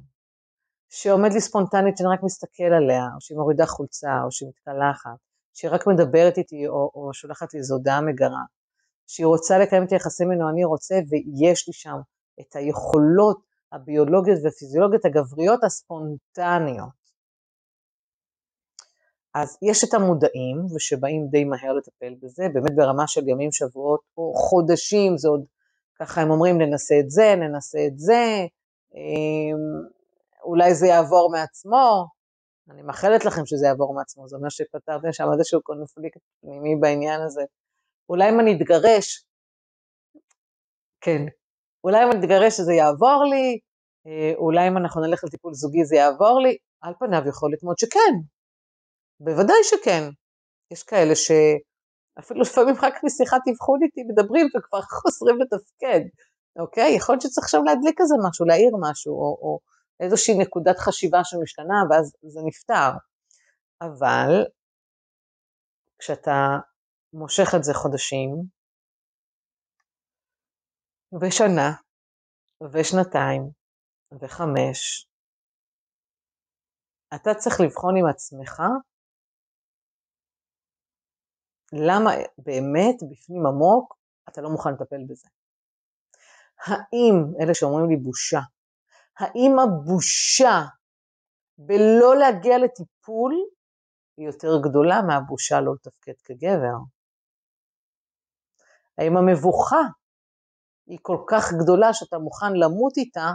שעומד 0.89 1.33
לי 1.33 1.41
ספונטנית 1.41 1.97
שאני 1.97 2.09
רק 2.13 2.23
מסתכל 2.23 2.73
עליה, 2.79 3.05
או 3.15 3.21
שהיא 3.21 3.39
מורידה 3.39 3.67
חולצה, 3.67 4.23
או 4.25 4.31
שהיא 4.33 4.49
מתקלחת, 4.49 5.19
שהיא 5.55 5.71
רק 5.71 5.87
מדברת 5.87 6.39
איתי, 6.39 6.69
או, 6.69 6.91
או 6.95 7.15
שולחת 7.15 7.55
לי 7.55 7.61
הודעה 7.71 8.01
מגרה, 8.01 8.45
שהיא 9.13 9.27
רוצה 9.27 9.59
לקיים 9.59 9.85
את 9.85 9.93
היחסים 9.93 10.29
ממנו, 10.29 10.51
אני 10.51 10.65
רוצה, 10.65 10.95
ויש 10.95 11.69
לי 11.69 11.73
שם 11.73 11.97
את 12.41 12.57
היכולות 12.57 13.41
הביולוגיות 13.73 14.39
והפיזיולוגיות 14.45 15.05
הגבריות 15.05 15.65
הספונטניות. 15.65 17.01
אז 19.35 19.59
יש 19.71 19.85
את 19.85 19.95
המודעים, 19.95 20.57
ושבאים 20.75 21.29
די 21.31 21.45
מהר 21.45 21.73
לטפל 21.73 22.15
בזה, 22.23 22.47
באמת 22.55 22.75
ברמה 22.77 23.07
של 23.07 23.29
ימים, 23.29 23.53
שבועות 23.53 24.01
או 24.17 24.35
חודשים, 24.35 25.19
זה 25.19 25.29
עוד 25.29 25.45
ככה 25.99 26.21
הם 26.21 26.31
אומרים, 26.31 26.59
ננסה 26.59 26.95
את 27.01 27.11
זה, 27.11 27.35
ננסה 27.37 27.79
את 27.87 27.99
זה, 27.99 28.47
אמ, 28.95 29.89
אולי 30.43 30.75
זה 30.75 30.87
יעבור 30.87 31.31
מעצמו, 31.33 32.07
אני 32.71 32.83
מאחלת 32.83 33.25
לכם 33.25 33.47
שזה 33.47 33.67
יעבור 33.67 33.95
מעצמו, 33.95 34.29
זה 34.29 34.37
אומר 34.37 34.49
שפתרתם 34.49 35.13
שם 35.13 35.25
איזשהו 35.33 35.63
קונפליקט 35.63 36.21
פנימי 36.41 36.77
בעניין 36.81 37.21
הזה. 37.21 37.43
אולי 38.11 38.29
אם 38.31 38.41
אני 38.41 38.57
אתגרש, 38.57 39.25
כן, 41.01 41.23
אולי 41.85 42.05
אם 42.05 42.11
אני 42.11 42.21
אתגרש 42.21 42.57
שזה 42.57 42.73
יעבור 42.73 43.25
לי, 43.31 43.59
אה, 44.07 44.33
אולי 44.37 44.69
אם 44.69 44.77
אנחנו 44.77 45.01
נלך 45.01 45.25
לטיפול 45.25 45.55
זוגי 45.55 45.85
זה 45.85 45.97
יעבור 45.97 46.41
לי, 46.41 46.57
על 46.81 46.95
פניו 46.99 47.29
יכול 47.29 47.51
להיות 47.51 47.63
מאוד 47.63 47.79
שכן, 47.79 48.15
בוודאי 49.21 49.63
שכן. 49.63 50.03
יש 50.73 50.83
כאלה 50.83 51.15
ש... 51.15 51.31
אפילו 52.19 52.41
לפעמים 52.41 52.75
רק 52.83 52.95
משיחת 53.05 53.41
אבחון 53.53 53.79
איתי 53.83 54.01
מדברים 54.09 54.47
וכבר 54.57 54.81
חוזרים 54.81 55.37
לתפקד, 55.41 56.01
אוקיי? 56.59 56.95
יכול 56.97 57.13
להיות 57.13 57.23
שצריך 57.23 57.45
עכשיו 57.45 57.63
להדליק 57.63 58.01
איזה 58.01 58.15
משהו, 58.29 58.47
להעיר 58.47 58.73
משהו, 58.91 59.13
או, 59.13 59.39
או 59.43 59.59
איזושהי 60.01 60.39
נקודת 60.39 60.79
חשיבה 60.79 61.25
שמשתנה, 61.25 61.83
ואז 61.91 62.13
זה 62.23 62.41
נפתר. 62.45 62.91
אבל 63.83 64.45
כשאתה 65.99 66.59
מושך 67.13 67.55
את 67.57 67.65
זה 67.65 67.73
חודשים, 67.75 68.31
ושנה, 71.21 71.71
ושנתיים, 72.73 73.43
וחמש, 74.21 75.07
אתה 77.15 77.31
צריך 77.35 77.61
לבחון 77.61 77.97
עם 77.97 78.07
עצמך 78.07 78.63
למה 81.73 82.11
באמת 82.39 82.97
בפנים 83.11 83.47
עמוק 83.47 83.97
אתה 84.29 84.41
לא 84.41 84.51
מוכן 84.51 84.71
לטפל 84.73 85.05
בזה. 85.09 85.29
האם, 86.67 87.15
אלה 87.41 87.55
שאומרים 87.55 87.91
לי 87.91 87.97
בושה, 87.97 88.41
האם 89.19 89.53
הבושה 89.59 90.59
בלא 91.59 92.17
להגיע 92.19 92.59
לטיפול 92.59 93.35
היא 94.17 94.27
יותר 94.27 94.53
גדולה 94.69 95.03
מהבושה 95.09 95.61
לא 95.61 95.73
לתפקד 95.75 96.21
כגבר? 96.25 97.00
האם 98.99 99.17
המבוכה 99.17 99.83
היא 100.87 100.99
כל 101.03 101.19
כך 101.29 101.53
גדולה 101.63 101.95
שאתה 101.95 102.19
מוכן 102.19 102.53
למות 102.53 102.97
איתה 102.97 103.31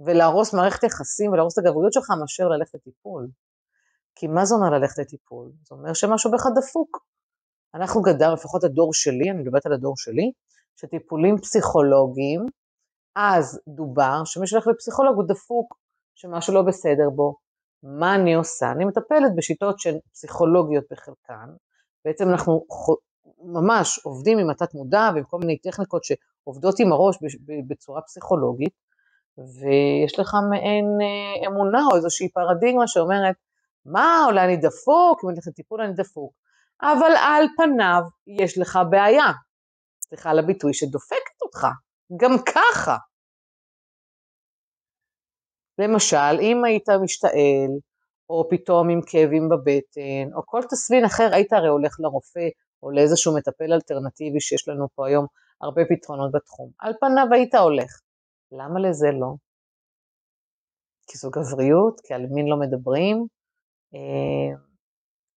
ולהרוס 0.00 0.54
מערכת 0.54 0.82
יחסים 0.82 1.32
ולהרוס 1.32 1.58
את 1.58 1.64
הגבריות 1.64 1.92
שלך 1.92 2.10
מאשר 2.20 2.48
ללכת 2.48 2.74
לטיפול? 2.74 3.28
כי 4.14 4.26
מה 4.26 4.44
זה 4.44 4.54
אומר 4.54 4.70
ללכת 4.70 4.98
לטיפול? 4.98 5.52
זה 5.68 5.74
אומר 5.74 5.92
שמשהו 5.94 6.30
בך 6.30 6.46
דפוק. 6.56 7.04
אנחנו 7.74 8.02
גדל, 8.02 8.32
לפחות 8.32 8.64
הדור 8.64 8.94
שלי, 8.94 9.30
אני 9.30 9.42
מדברת 9.42 9.66
על 9.66 9.72
הדור 9.72 9.94
שלי, 9.96 10.32
שטיפולים 10.76 11.38
פסיכולוגיים, 11.38 12.46
אז 13.16 13.60
דובר 13.68 14.24
שמי 14.24 14.46
שהולך 14.46 14.66
לפסיכולוג 14.66 15.16
הוא 15.16 15.28
דפוק, 15.28 15.78
שמשהו 16.14 16.54
לא 16.54 16.62
בסדר 16.62 17.10
בו. 17.10 17.36
מה 17.82 18.14
אני 18.14 18.34
עושה? 18.34 18.72
אני 18.72 18.84
מטפלת 18.84 19.36
בשיטות 19.36 19.78
שהן 19.78 19.98
פסיכולוגיות 20.12 20.84
בחלקן, 20.90 21.50
בעצם 22.04 22.28
אנחנו 22.28 22.66
ממש 23.46 24.00
עובדים 24.04 24.38
עם 24.38 24.50
התת 24.50 24.74
מודע 24.74 25.10
ועם 25.14 25.24
כל 25.24 25.38
מיני 25.38 25.58
טכניקות 25.58 26.04
שעובדות 26.04 26.80
עם 26.80 26.92
הראש 26.92 27.16
בצורה 27.68 28.02
פסיכולוגית, 28.02 28.72
ויש 29.38 30.18
לך 30.18 30.36
מעין 30.50 30.84
אה, 30.84 31.48
אמונה 31.48 31.82
או 31.90 31.96
איזושהי 31.96 32.28
פרדיגמה 32.28 32.86
שאומרת, 32.86 33.36
מה, 33.86 34.22
אולי 34.26 34.44
אני 34.44 34.56
דפוק, 34.56 35.24
אם 35.24 35.28
אני 35.28 35.36
הולך 35.36 35.46
לטיפול 35.46 35.80
אני 35.80 35.92
דפוק. 35.92 36.32
אבל 36.82 37.12
על 37.16 37.44
פניו 37.56 38.02
יש 38.26 38.58
לך 38.58 38.78
בעיה. 38.90 39.26
סליחה 40.04 40.30
על 40.30 40.38
הביטוי 40.38 40.74
שדופקת 40.74 41.42
אותך, 41.42 41.66
גם 42.16 42.30
ככה. 42.54 42.96
למשל, 45.78 46.40
אם 46.40 46.64
היית 46.64 46.88
משתעל, 47.02 47.70
או 48.30 48.48
פתאום 48.50 48.90
עם 48.90 49.00
כאבים 49.06 49.48
בבטן, 49.48 50.34
או 50.34 50.42
כל 50.46 50.60
תסמין 50.70 51.04
אחר, 51.04 51.28
היית 51.32 51.52
הרי 51.52 51.68
הולך 51.68 51.96
לרופא, 52.00 52.48
או 52.84 52.90
לאיזשהו 52.90 53.36
מטפל 53.36 53.72
אלטרנטיבי 53.72 54.40
שיש 54.40 54.68
לנו 54.68 54.86
פה 54.94 55.06
היום 55.06 55.26
הרבה 55.60 55.82
פתרונות 55.90 56.32
בתחום. 56.32 56.70
על 56.78 56.92
פניו 57.00 57.26
היית 57.32 57.54
הולך. 57.54 58.00
למה 58.52 58.80
לזה 58.80 59.08
לא? 59.20 59.34
כי 61.06 61.18
זו 61.18 61.30
גבריות, 61.30 62.00
כי 62.04 62.14
על 62.14 62.26
מין 62.30 62.46
לא 62.46 62.56
מדברים. 62.56 63.26
אה, 63.94 64.56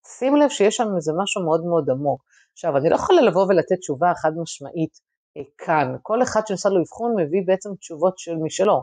שים 0.07 0.35
לב 0.35 0.49
שיש 0.49 0.75
שם 0.75 0.87
איזה 0.95 1.11
משהו 1.17 1.45
מאוד 1.45 1.65
מאוד 1.65 1.89
עמוק. 1.89 2.23
עכשיו, 2.53 2.77
אני 2.77 2.89
לא 2.89 2.95
יכולה 2.95 3.21
לבוא 3.21 3.45
ולתת 3.49 3.79
תשובה 3.79 4.11
חד 4.21 4.31
משמעית 4.41 4.93
אה, 5.37 5.41
כאן. 5.57 5.95
כל 6.01 6.23
אחד 6.23 6.41
שעושה 6.47 6.69
לו 6.69 6.81
אבחון 6.81 7.15
מביא 7.19 7.41
בעצם 7.45 7.69
תשובות 7.75 8.17
של 8.17 8.35
משלו. 8.45 8.81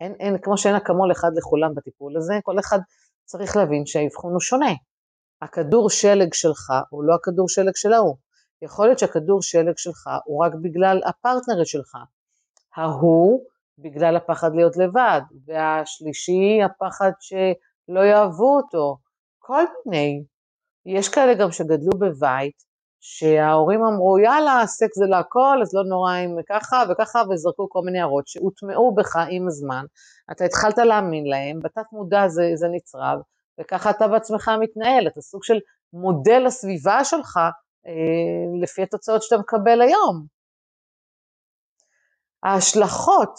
אין, 0.00 0.14
אין, 0.20 0.38
כמו 0.42 0.58
שאין 0.58 0.74
אקמול 0.74 1.12
אחד 1.12 1.30
לכולם 1.36 1.74
בטיפול 1.74 2.16
הזה, 2.16 2.34
כל 2.42 2.58
אחד 2.58 2.78
צריך 3.24 3.56
להבין 3.56 3.86
שהאבחון 3.86 4.32
הוא 4.32 4.40
שונה. 4.40 4.72
הכדור 5.42 5.90
שלג 5.90 6.34
שלך 6.34 6.72
הוא 6.90 7.04
לא 7.04 7.14
הכדור 7.14 7.48
שלג 7.48 7.76
של 7.76 7.92
ההוא. 7.92 8.16
יכול 8.62 8.86
להיות 8.86 8.98
שהכדור 8.98 9.42
שלג 9.42 9.76
שלך 9.76 10.10
הוא 10.24 10.44
רק 10.44 10.52
בגלל 10.62 11.00
הפרטנרית 11.06 11.66
שלך. 11.66 11.96
ההוא 12.76 13.44
בגלל 13.78 14.16
הפחד 14.16 14.54
להיות 14.54 14.76
לבד, 14.76 15.20
והשלישי 15.46 16.62
הפחד 16.64 17.10
שלא 17.20 18.00
יאהבו 18.00 18.56
אותו, 18.56 18.96
כל 19.38 19.64
מיני. 19.86 20.24
יש 20.86 21.08
כאלה 21.08 21.34
גם 21.34 21.52
שגדלו 21.52 21.98
בבית, 21.98 22.62
שההורים 23.00 23.84
אמרו 23.84 24.18
יאללה 24.18 24.66
סקס 24.66 24.98
זה 24.98 25.06
להכל 25.06 25.58
אז 25.62 25.74
לא 25.74 25.84
נורא 25.84 26.16
אם 26.16 26.36
ככה 26.48 26.82
וככה 26.90 27.22
וזרקו 27.30 27.68
כל 27.68 27.80
מיני 27.84 27.98
הערות 27.98 28.28
שהוטמעו 28.28 28.94
בך 28.94 29.16
עם 29.30 29.46
הזמן, 29.46 29.84
אתה 30.32 30.44
התחלת 30.44 30.78
להאמין 30.78 31.26
להם, 31.26 31.58
בתת 31.62 31.92
מודע 31.92 32.28
זה, 32.28 32.42
זה 32.54 32.66
נצרב 32.68 33.18
וככה 33.60 33.90
אתה 33.90 34.08
בעצמך 34.08 34.50
מתנהל, 34.60 35.08
אתה 35.08 35.20
סוג 35.20 35.44
של 35.44 35.58
מודל 35.92 36.46
הסביבה 36.46 37.04
שלך 37.04 37.36
אה, 37.86 38.62
לפי 38.62 38.82
התוצאות 38.82 39.22
שאתה 39.22 39.36
מקבל 39.40 39.80
היום. 39.80 40.26
ההשלכות 42.42 43.34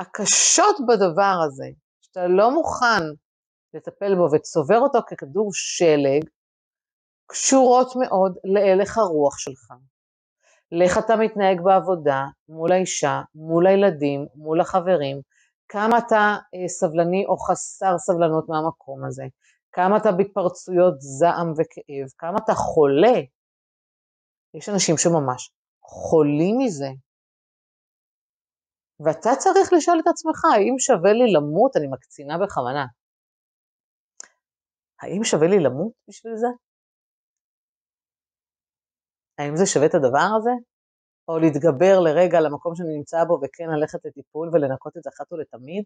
הקשות 0.00 0.76
בדבר 0.88 1.36
הזה, 1.46 1.66
שאתה 2.00 2.26
לא 2.26 2.50
מוכן 2.50 3.02
לטפל 3.74 4.14
בו 4.14 4.28
וצובר 4.32 4.78
אותו 4.78 4.98
ככדור 5.10 5.50
שלג, 5.52 6.28
קשורות 7.26 7.92
מאוד 8.00 8.36
להלך 8.44 8.98
הרוח 8.98 9.38
שלך. 9.38 9.72
לאיך 10.72 10.98
אתה 10.98 11.16
מתנהג 11.16 11.60
בעבודה, 11.64 12.24
מול 12.48 12.72
האישה, 12.72 13.20
מול 13.34 13.66
הילדים, 13.66 14.26
מול 14.34 14.60
החברים, 14.60 15.20
כמה 15.68 15.98
אתה 15.98 16.22
אה, 16.54 16.68
סבלני 16.68 17.24
או 17.26 17.36
חסר 17.36 17.98
סבלנות 17.98 18.48
מהמקום 18.48 19.04
הזה, 19.04 19.24
כמה 19.72 19.96
אתה 19.96 20.12
בהתפרצויות 20.16 20.94
זעם 21.00 21.48
וכאב, 21.52 22.08
כמה 22.18 22.36
אתה 22.44 22.52
חולה. 22.54 23.18
יש 24.54 24.68
אנשים 24.68 24.94
שממש 24.98 25.50
חולים 25.82 26.56
מזה. 26.58 26.90
ואתה 29.04 29.30
צריך 29.38 29.72
לשאול 29.72 29.98
את 30.00 30.06
עצמך, 30.06 30.44
האם 30.54 30.78
שווה 30.78 31.12
לי 31.12 31.32
למות? 31.32 31.76
אני 31.76 31.86
מקצינה 31.94 32.34
בכוונה. 32.42 32.86
האם 35.02 35.24
שווה 35.24 35.48
לי 35.48 35.58
למות 35.64 35.92
בשביל 36.08 36.36
זה? 36.36 36.46
האם 39.38 39.56
זה 39.56 39.66
שווה 39.66 39.86
את 39.86 39.94
הדבר 39.94 40.28
הזה? 40.36 40.67
או 41.28 41.38
להתגבר 41.38 42.00
לרגע 42.00 42.40
למקום 42.40 42.74
שאני 42.74 42.96
נמצא 42.96 43.24
בו 43.24 43.38
וכן 43.42 43.68
ללכת 43.70 44.04
לטיפול 44.04 44.50
ולנקות 44.52 44.96
את 44.96 45.02
זה 45.02 45.10
אחת 45.10 45.32
ולתמיד? 45.32 45.84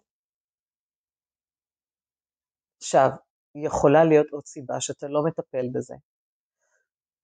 עכשיו, 2.83 3.09
יכולה 3.55 4.05
להיות 4.05 4.27
עוד 4.31 4.47
סיבה 4.47 4.81
שאתה 4.81 5.07
לא 5.09 5.23
מטפל 5.27 5.67
בזה, 5.73 5.95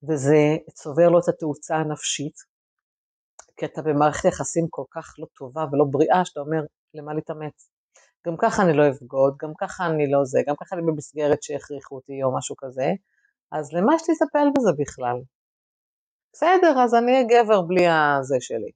וזה 0.02 0.56
צובר 0.72 1.08
לו 1.08 1.18
את 1.18 1.28
התאוצה 1.28 1.76
הנפשית, 1.76 2.34
כי 3.56 3.66
אתה 3.66 3.82
במערכת 3.82 4.25
יחסים 4.25 4.66
כל 4.70 4.84
כך 4.90 5.14
לא 5.18 5.26
טובה 5.38 5.64
ולא 5.72 5.84
בריאה, 5.90 6.25
שאתה 6.25 6.40
אומר, 6.40 6.62
למה 6.94 7.14
להתאמץ? 7.14 7.70
גם 8.26 8.37
ככה 8.38 8.62
אני 8.62 8.72
לא 8.76 8.88
אבגוד, 8.88 9.37
גם 9.42 9.52
ככה 9.58 9.87
אני 9.87 10.10
לא 10.10 10.25
זה, 10.25 10.40
גם 10.46 10.54
ככה 10.60 10.76
אני 10.76 10.82
במסגרת 10.87 11.42
שהכריחו 11.42 11.94
אותי 11.94 12.22
או 12.22 12.37
משהו 12.37 12.56
כזה, 12.58 12.87
אז 13.52 13.72
למה 13.72 13.94
יש 13.94 14.02
לי 14.08 14.14
לטפל 14.14 14.48
בזה 14.57 14.70
בכלל? 14.78 15.16
בסדר, 16.38 16.83
אז 16.85 16.94
אני 16.94 17.12
אהיה 17.12 17.24
גבר 17.24 17.62
בלי 17.62 17.87
הזה 17.87 18.37
שלי. 18.40 18.70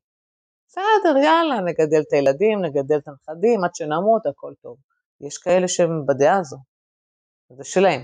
בסדר, 0.68 1.16
יאללה, 1.24 1.60
נגדל 1.60 2.00
את 2.08 2.12
הילדים, 2.12 2.64
נגדל 2.64 2.98
את 2.98 3.08
הנכדים, 3.08 3.64
עד 3.64 3.74
שנמות, 3.74 4.26
הכל 4.26 4.52
טוב. 4.62 4.76
יש 5.20 5.38
כאלה 5.38 5.68
שהם 5.68 6.06
בדעה 6.06 6.38
הזו, 6.38 6.56
זה 7.56 7.64
שלהם. 7.64 8.00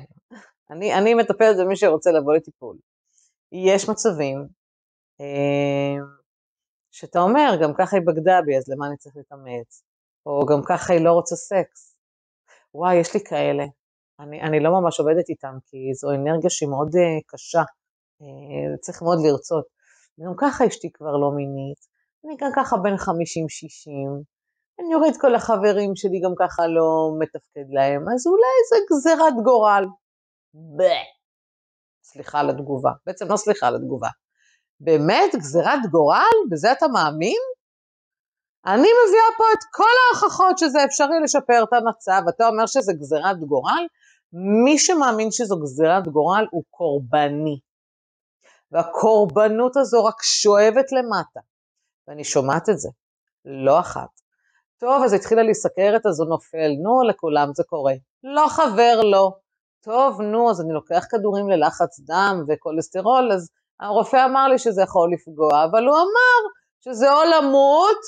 אני, 0.70 0.94
אני 0.94 1.14
מטפלת 1.14 1.56
במי 1.60 1.76
שרוצה 1.76 2.10
לבוא 2.10 2.34
לטיפול. 2.34 2.76
יש 3.52 3.88
מצבים 3.88 4.46
אה, 5.20 6.04
שאתה 6.90 7.18
אומר, 7.18 7.50
גם 7.62 7.74
ככה 7.78 7.96
היא 7.96 8.06
בגדה 8.06 8.40
בי, 8.46 8.56
אז 8.56 8.68
למה 8.68 8.86
אני 8.86 8.96
צריך 8.96 9.16
להתאמץ? 9.16 9.82
או 10.26 10.46
גם 10.46 10.60
ככה 10.68 10.92
היא 10.92 11.04
לא 11.04 11.12
רוצה 11.12 11.36
סקס. 11.36 11.96
וואי, 12.74 12.96
יש 12.96 13.14
לי 13.14 13.20
כאלה. 13.24 13.64
אני, 14.20 14.42
אני 14.42 14.60
לא 14.60 14.70
ממש 14.70 15.00
עובדת 15.00 15.28
איתם, 15.28 15.54
כי 15.66 15.94
זו 15.94 16.10
אנרגיה 16.10 16.50
שהיא 16.50 16.68
מאוד 16.68 16.88
uh, 16.88 17.22
קשה. 17.26 17.62
Uh, 18.22 18.78
צריך 18.80 19.02
מאוד 19.02 19.18
לרצות. 19.24 19.64
גם 20.20 20.32
ככה 20.38 20.66
אשתי 20.66 20.92
כבר 20.92 21.16
לא 21.16 21.30
מינית. 21.36 21.80
אני 22.24 22.36
גם 22.40 22.50
ככה 22.56 22.76
בין 22.76 22.94
50-60. 22.94 22.98
אני 24.80 24.94
רואה 24.94 25.08
את 25.08 25.20
כל 25.20 25.34
החברים 25.34 25.96
שלי 25.96 26.20
גם 26.24 26.34
ככה 26.38 26.66
לא 26.66 26.90
מתפקד 27.18 27.68
להם, 27.76 28.02
אז 28.14 28.26
אולי 28.26 28.56
זה 28.70 28.76
גזירת 28.90 29.34
גורל. 29.44 29.84
ב... 30.54 30.82
סליחה 32.04 32.40
על 32.40 32.50
התגובה. 32.50 32.90
בעצם 33.06 33.26
לא 33.28 33.36
סליחה 33.36 33.66
על 33.66 33.76
התגובה. 33.76 34.08
באמת, 34.80 35.34
גזירת 35.34 35.80
גורל? 35.90 36.36
בזה 36.50 36.72
אתה 36.72 36.88
מאמין? 36.88 37.42
אני 38.66 38.88
מביאה 38.98 39.30
פה 39.38 39.44
את 39.52 39.64
כל 39.72 39.94
ההוכחות 40.04 40.58
שזה 40.58 40.84
אפשרי 40.84 41.20
לשפר 41.24 41.62
את 41.62 41.72
המצב, 41.72 42.22
אתה 42.28 42.48
אומר 42.48 42.66
שזה 42.66 42.92
גזירת 42.92 43.38
גורל? 43.38 43.86
מי 44.64 44.78
שמאמין 44.78 45.28
שזו 45.30 45.60
גזירת 45.60 46.08
גורל 46.08 46.46
הוא 46.50 46.62
קורבני. 46.70 47.58
והקורבנות 48.72 49.76
הזו 49.76 50.04
רק 50.04 50.22
שואבת 50.22 50.92
למטה. 50.92 51.40
ואני 52.08 52.24
שומעת 52.24 52.68
את 52.68 52.78
זה, 52.78 52.88
לא 53.44 53.80
אחת. 53.80 54.08
טוב, 54.78 55.02
אז 55.04 55.12
התחילה 55.12 55.42
לי 55.42 55.54
סכרת, 55.54 56.06
אז 56.06 56.20
הוא 56.20 56.28
נופל. 56.28 56.70
נו, 56.82 57.02
לכולם 57.08 57.48
זה 57.54 57.62
קורה. 57.66 57.94
לא 58.24 58.46
חבר, 58.48 59.00
לא. 59.02 59.32
טוב, 59.84 60.20
נו, 60.20 60.50
אז 60.50 60.60
אני 60.60 60.72
לוקח 60.72 61.04
כדורים 61.10 61.48
ללחץ 61.48 62.00
דם 62.00 62.44
וכולסטרול, 62.48 63.32
אז 63.32 63.50
הרופא 63.80 64.24
אמר 64.24 64.48
לי 64.48 64.58
שזה 64.58 64.82
יכול 64.82 65.12
לפגוע, 65.12 65.64
אבל 65.64 65.86
הוא 65.86 65.96
אמר 65.96 66.48
שזה 66.80 67.12
או 67.12 67.18
למות 67.24 67.98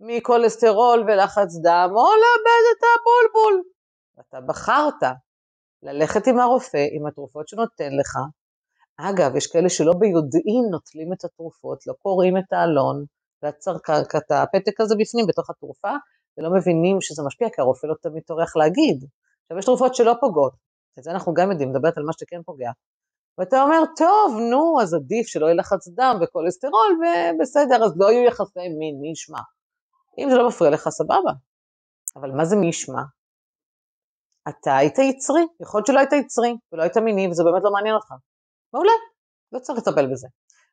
מכולסטרול 0.00 1.00
ולחץ 1.00 1.56
דם, 1.62 1.90
או 1.90 2.06
לאבד 2.22 2.64
את 2.72 2.82
הבולבול. 2.84 3.62
אתה 4.20 4.40
בחרת 4.40 5.12
ללכת 5.82 6.26
עם 6.26 6.40
הרופא, 6.40 6.86
עם 6.92 7.06
התרופות 7.06 7.48
שנותן 7.48 7.92
לך. 8.00 8.18
אגב, 9.00 9.36
יש 9.36 9.46
כאלה 9.46 9.68
שלא 9.68 9.92
ביודעין 9.98 10.64
נוטלים 10.70 11.12
את 11.12 11.24
התרופות, 11.24 11.86
לא 11.86 11.94
קוראים 12.02 12.36
את 12.36 12.52
העלון, 12.52 13.04
את 13.38 14.30
הפתק 14.30 14.80
הזה 14.80 14.94
בפנים, 14.98 15.26
בתוך 15.26 15.50
התרופה, 15.50 15.90
ולא 16.38 16.50
מבינים 16.56 17.00
שזה 17.00 17.22
משפיע, 17.26 17.48
כי 17.54 17.60
הרופא 17.60 17.86
לא 17.86 17.94
תמיד 18.02 18.22
טורח 18.26 18.56
להגיד. 18.56 19.04
עכשיו, 19.42 19.58
יש 19.58 19.64
תרופות 19.64 19.94
שלא 19.94 20.14
פוגעות, 20.20 20.52
את 20.98 21.04
זה 21.04 21.10
אנחנו 21.10 21.34
גם 21.34 21.50
יודעים, 21.50 21.70
מדברת 21.70 21.98
על 21.98 22.04
מה 22.04 22.12
שכן 22.12 22.42
פוגע. 22.42 22.70
ואתה 23.38 23.62
אומר, 23.62 23.82
טוב, 23.96 24.38
נו, 24.50 24.80
אז 24.82 24.94
עדיף 24.94 25.26
שלא 25.26 25.46
יהיה 25.46 25.54
לחץ 25.54 25.88
דם 25.88 26.18
וכולסטרול, 26.22 26.98
ובסדר, 27.00 27.84
אז 27.84 27.92
לא 27.96 28.12
יהיו 28.12 28.24
יחסי 28.24 28.68
מין, 28.78 29.00
מי 29.00 29.10
ישמע. 29.12 29.38
אם 30.18 30.30
זה 30.30 30.36
לא 30.36 30.48
מפריע 30.48 30.70
לך, 30.70 30.88
סבבה. 30.88 31.32
אבל 32.16 32.30
מה 32.30 32.44
זה 32.44 32.56
מי 32.56 32.66
ישמע? 32.66 33.02
אתה 34.48 34.76
היית 34.76 34.98
יצרי, 34.98 35.46
יכול 35.62 35.78
להיות 35.78 35.86
שלא 35.86 35.98
היית 35.98 36.12
יצרי, 36.12 36.56
ולא 36.72 36.82
היית 36.82 36.96
מיני, 36.96 37.28
וזה 37.28 37.44
באמת 37.44 37.62
לא 37.64 37.70
מעניין 37.72 37.94
אותך. 37.94 38.14
מעולה, 38.74 38.92
לא 39.52 39.58
צריך 39.58 39.78
לטפל 39.78 40.12
בזה. 40.12 40.28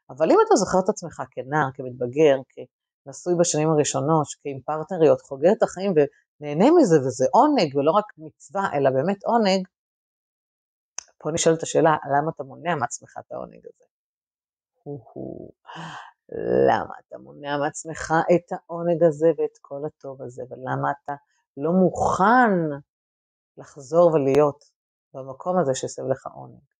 אבל 0.09 0.31
אם 0.31 0.37
אתה 0.47 0.55
זוכר 0.55 0.77
את 0.83 0.89
עצמך 0.89 1.23
כנער, 1.31 1.67
כמתבגר, 1.73 2.35
כנשוי 2.51 3.33
בשנים 3.39 3.69
הראשונות, 3.69 4.27
כעם 4.41 4.59
פרטנריות, 4.65 5.21
חוגר 5.21 5.51
את 5.57 5.63
החיים 5.63 5.91
ונהנה 5.91 6.65
מזה, 6.77 6.97
וזה 6.99 7.25
עונג, 7.33 7.75
ולא 7.75 7.91
רק 7.91 8.05
מצווה, 8.17 8.63
אלא 8.73 8.89
באמת 8.89 9.23
עונג, 9.23 9.67
פה 11.17 11.29
נשאלת 11.33 11.63
השאלה, 11.63 11.95
למה 12.13 12.31
אתה 12.35 12.43
מונע 12.43 12.75
מעצמך 12.75 13.13
את 13.19 13.31
העונג 13.31 13.63
הזה? 13.65 13.85
למה 16.69 16.93
אתה 16.99 17.17
מונע 17.17 17.57
מעצמך 17.57 18.13
את 18.35 18.51
העונג 18.51 19.03
הזה 19.03 19.27
ואת 19.37 19.57
כל 19.61 19.81
הטוב 19.87 20.21
הזה, 20.21 20.43
ולמה 20.49 20.91
אתה 20.91 21.13
לא 21.57 21.71
מוכן 21.71 22.53
לחזור 23.57 24.13
ולהיות 24.13 24.63
במקום 25.13 25.57
הזה 25.59 25.75
שיסב 25.75 26.03
לך 26.11 26.27
עונג. 26.27 26.70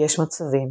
יש 0.00 0.18
מצבים 0.18 0.68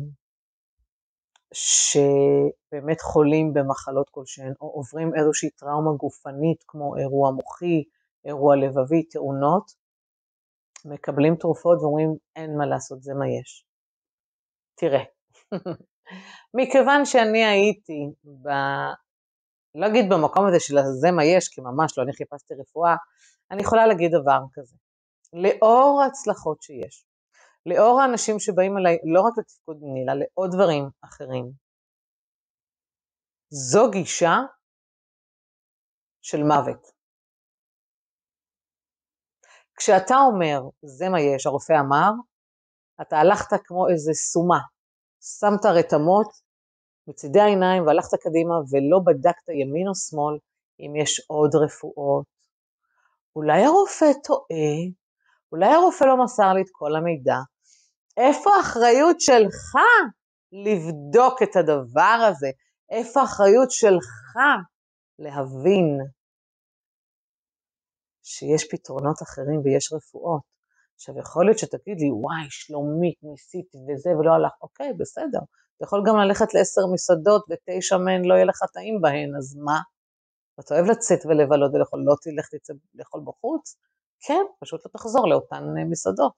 שבאמת 1.53 3.01
חולים 3.01 3.53
במחלות 3.53 4.09
כלשהן, 4.09 4.53
או 4.61 4.67
עוברים 4.67 5.11
איזושהי 5.15 5.49
טראומה 5.49 5.91
גופנית 5.97 6.63
כמו 6.67 6.97
אירוע 6.97 7.31
מוחי, 7.31 7.83
אירוע 8.25 8.55
לבבי, 8.55 9.03
תאונות, 9.03 9.71
מקבלים 10.85 11.35
תרופות 11.35 11.77
ואומרים 11.81 12.15
אין 12.35 12.57
מה 12.57 12.65
לעשות, 12.65 13.03
זה 13.03 13.13
מה 13.13 13.25
יש. 13.39 13.65
תראה, 14.75 15.03
מכיוון 16.57 17.05
שאני 17.05 17.45
הייתי, 17.45 17.99
ב... 18.43 18.49
לא 19.75 19.87
אגיד 19.87 20.05
במקום 20.09 20.47
הזה 20.47 20.59
של 20.59 20.75
זה 21.01 21.11
מה 21.11 21.25
יש, 21.25 21.47
כי 21.47 21.61
ממש 21.61 21.97
לא, 21.97 22.03
אני 22.03 22.13
חיפשתי 22.13 22.53
רפואה, 22.53 22.95
אני 23.51 23.61
יכולה 23.61 23.87
להגיד 23.87 24.11
דבר 24.11 24.39
כזה. 24.53 24.75
לאור 25.33 26.01
ההצלחות 26.03 26.61
שיש, 26.61 27.05
לאור 27.65 28.01
האנשים 28.01 28.39
שבאים 28.39 28.77
אליי 28.77 28.97
לא 29.13 29.21
רק 29.21 29.33
לתפקוד 29.37 29.77
מיני, 29.81 30.03
אלא 30.03 30.13
לעוד 30.19 30.49
דברים 30.53 30.89
אחרים, 31.01 31.51
זו 33.49 33.91
גישה 33.91 34.35
של 36.21 36.43
מוות. 36.43 37.01
כשאתה 39.75 40.15
אומר, 40.15 40.59
זה 40.81 41.09
מה 41.09 41.21
יש, 41.21 41.45
הרופא 41.45 41.73
אמר, 41.73 42.11
אתה 43.01 43.17
הלכת 43.17 43.47
כמו 43.63 43.87
איזה 43.89 44.13
סומה, 44.13 44.59
שמת 45.21 45.65
רתמות 45.65 46.27
מצידי 47.07 47.39
העיניים 47.39 47.87
והלכת 47.87 48.13
קדימה 48.23 48.55
ולא 48.69 48.99
בדקת 49.05 49.49
ימין 49.49 49.87
או 49.87 49.95
שמאל 49.95 50.37
אם 50.79 50.95
יש 50.95 51.21
עוד 51.27 51.55
רפואות. 51.55 52.25
אולי 53.35 53.63
הרופא 53.63 54.05
טועה, 54.23 54.75
אולי 55.51 55.73
הרופא 55.73 56.03
לא 56.03 56.23
מסר 56.23 56.53
לי 56.53 56.61
את 56.61 56.69
כל 56.71 56.95
המידע. 56.95 57.37
איפה 58.17 58.49
האחריות 58.57 59.21
שלך 59.21 59.75
לבדוק 60.51 61.43
את 61.43 61.55
הדבר 61.55 62.27
הזה? 62.29 62.49
איפה 62.91 63.21
האחריות 63.21 63.71
שלך 63.71 64.35
להבין 65.19 65.97
שיש 68.23 68.67
פתרונות 68.71 69.21
אחרים 69.21 69.61
ויש 69.63 69.93
רפואות? 69.93 70.41
עכשיו, 70.95 71.17
יכול 71.19 71.45
להיות 71.45 71.59
שתגיד 71.59 71.97
לי, 71.99 72.09
וואי, 72.11 72.47
שלומית, 72.49 73.17
ניסיתי 73.23 73.77
וזה 73.77 74.09
ולא 74.09 74.31
הלך, 74.33 74.51
אוקיי, 74.61 74.93
בסדר. 74.93 75.39
אתה 75.77 75.83
יכול 75.85 76.03
גם 76.07 76.15
ללכת 76.17 76.53
לעשר 76.53 76.81
מסעדות 76.93 77.45
ותשע 77.49 77.97
מהן 77.97 78.25
לא 78.25 78.33
יהיה 78.33 78.45
לך 78.45 78.59
טעים 78.73 79.01
בהן, 79.01 79.29
אז 79.37 79.55
מה? 79.65 79.79
אתה 80.59 80.73
אוהב 80.73 80.85
לצאת 80.85 81.25
ולבלות 81.25 81.71
ולאכול, 81.73 81.99
לא 82.05 82.15
תלך 82.21 82.47
לאכול 82.95 83.21
בחוץ? 83.25 83.75
כן, 84.21 84.43
פשוט 84.59 84.85
לא 84.85 84.91
תחזור 84.91 85.29
לאותן 85.29 85.63
אה, 85.77 85.83
מסעדות. 85.89 86.33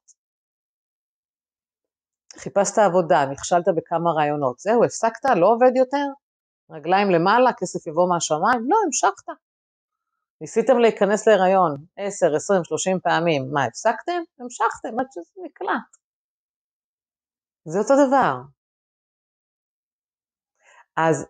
חיפשת 2.37 2.77
עבודה, 2.77 3.25
נכשלת 3.31 3.67
בכמה 3.75 4.11
רעיונות, 4.11 4.59
זהו, 4.59 4.83
הפסקת, 4.83 5.25
לא 5.25 5.47
עובד 5.47 5.71
יותר? 5.75 6.07
רגליים 6.69 7.11
למעלה, 7.11 7.53
כסף 7.57 7.87
יבוא 7.87 8.09
מהשמיים? 8.09 8.61
לא, 8.69 8.77
המשכת. 8.85 9.27
ניסיתם 10.41 10.77
להיכנס 10.77 11.27
להיריון 11.27 11.85
10, 11.97 12.35
20, 12.35 12.63
30 12.63 12.99
פעמים, 12.99 13.41
מה, 13.53 13.65
הפסקתם? 13.65 14.21
המשכתם 14.39 14.99
עד 14.99 15.07
שזה 15.11 15.41
נקלט. 15.45 15.89
זה 17.65 17.79
אותו 17.79 17.93
דבר. 18.07 18.33
אז 20.97 21.25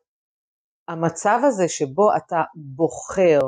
המצב 0.87 1.39
הזה 1.47 1.63
שבו 1.67 2.15
אתה 2.17 2.43
בוחר 2.55 3.39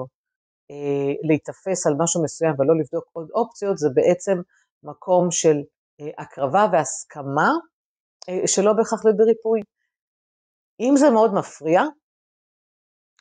להיתפס 1.27 1.87
על 1.87 1.93
משהו 1.99 2.23
מסוים 2.23 2.53
ולא 2.59 2.73
לבדוק 2.79 3.09
עוד 3.13 3.29
אופציות, 3.33 3.77
זה 3.77 3.89
בעצם 3.93 4.37
מקום 4.83 5.31
של 5.31 5.57
אה, 6.01 6.23
הקרבה 6.23 6.65
והסכמה 6.71 7.49
אה, 8.29 8.47
שלא 8.47 8.73
בהכרח 8.73 9.05
להיות 9.05 9.17
בריפוי. 9.17 9.61
אם 10.79 10.93
זה 10.97 11.09
מאוד 11.09 11.33
מפריע, 11.33 11.81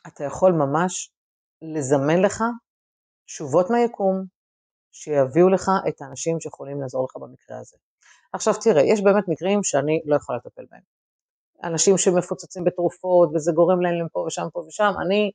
אתה 0.07 0.23
יכול 0.23 0.51
ממש 0.51 1.11
לזמן 1.61 2.21
לך 2.21 2.43
תשובות 3.25 3.69
מהיקום 3.69 4.25
שיביאו 4.91 5.49
לך 5.49 5.71
את 5.87 6.01
האנשים 6.01 6.39
שיכולים 6.39 6.81
לעזור 6.81 7.05
לך 7.05 7.15
במקרה 7.15 7.59
הזה. 7.59 7.77
עכשיו 8.33 8.53
תראה, 8.63 8.83
יש 8.83 9.01
באמת 9.03 9.23
מקרים 9.27 9.63
שאני 9.63 10.01
לא 10.05 10.15
יכולה 10.15 10.37
לטפל 10.37 10.65
בהם. 10.71 10.81
אנשים 11.63 11.97
שמפוצצים 11.97 12.63
בתרופות 12.63 13.29
וזה 13.35 13.51
גורם 13.55 13.81
להם 13.81 14.05
לפה 14.05 14.19
ושם 14.19 14.47
פה 14.53 14.59
ושם, 14.67 14.91
אני 15.05 15.31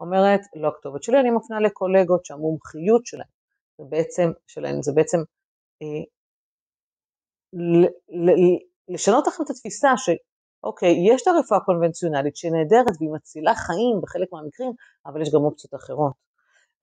אומרת, 0.00 0.40
לא 0.56 0.68
הכתובת 0.68 1.02
שלי, 1.02 1.20
אני 1.20 1.30
מפנה 1.30 1.60
לקולגות 1.60 2.24
שהמומחיות 2.24 3.06
שלהם, 3.06 3.28
זה 3.78 3.84
בעצם, 3.88 4.30
שלהם, 4.46 4.82
זה 4.82 4.92
בעצם 4.94 5.18
אה, 5.82 6.04
ל, 7.52 7.84
ל, 8.08 8.30
לשנות 8.88 9.26
לכם 9.26 9.42
את 9.44 9.50
התפיסה 9.50 9.90
שאוקיי, 9.96 10.94
יש 11.12 11.22
את 11.22 11.26
הרפואה 11.26 11.60
הקונבנציונלית 11.60 12.36
שנהדרת 12.36 12.96
והיא 12.98 13.10
מצילה 13.14 13.54
חיים 13.54 14.00
בחלק 14.02 14.28
מהמקרים, 14.32 14.72
אבל 15.06 15.22
יש 15.22 15.30
גם 15.34 15.40
אופציות 15.40 15.74
אחרות. 15.74 16.12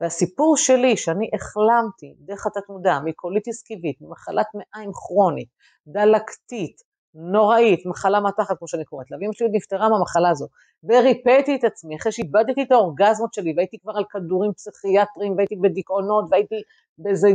והסיפור 0.01 0.57
שלי, 0.57 0.97
שאני 0.97 1.29
החלמתי 1.35 2.15
דרך 2.19 2.47
התת 2.47 2.69
מודע 2.69 2.99
מקוליטיס 3.05 3.63
קיבית, 3.63 4.01
ממחלת 4.01 4.45
מעיים 4.53 4.91
כרונית, 4.93 5.49
דלקתית, 5.87 6.81
נוראית, 7.15 7.85
מחלה 7.85 8.19
מתחת 8.19 8.57
כמו 8.57 8.67
שאני 8.67 8.85
קוראת 8.85 9.11
לה, 9.11 9.17
ואמא 9.21 9.33
שלי 9.33 9.47
נפטרה 9.51 9.89
מהמחלה 9.89 10.29
הזו, 10.29 10.47
וריפאתי 10.83 11.55
את 11.55 11.63
עצמי 11.63 11.95
אחרי 11.95 12.11
שאיבדתי 12.11 12.63
את 12.63 12.71
האורגזמות 12.71 13.33
שלי, 13.33 13.53
והייתי 13.57 13.79
כבר 13.79 13.93
על 13.97 14.03
כדורים 14.09 14.53
פסיכיאטריים, 14.53 15.35
והייתי 15.37 15.55
בדיכאונות, 15.55 16.25
והייתי 16.31 16.55
באיזה 16.97 17.27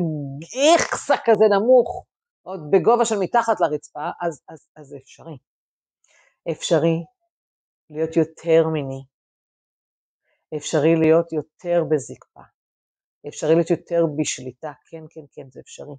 איכסה 0.54 1.14
כזה 1.24 1.44
נמוך, 1.50 2.04
עוד 2.42 2.60
בגובה 2.70 3.04
של 3.04 3.18
מתחת 3.20 3.60
לרצפה, 3.60 4.10
אז, 4.20 4.42
אז, 4.48 4.66
אז 4.76 4.86
זה 4.86 4.96
אפשרי. 5.02 5.36
אפשרי 6.50 7.04
להיות 7.90 8.16
יותר 8.16 8.68
מיני, 8.72 9.02
אפשרי 10.56 10.96
להיות 10.96 11.32
יותר 11.32 11.84
בזקפה, 11.90 12.40
אפשרי 13.28 13.54
להיות 13.54 13.70
יותר 13.70 14.04
בשליטה, 14.18 14.72
כן, 14.90 15.02
כן, 15.10 15.24
כן, 15.32 15.50
זה 15.50 15.60
אפשרי. 15.60 15.94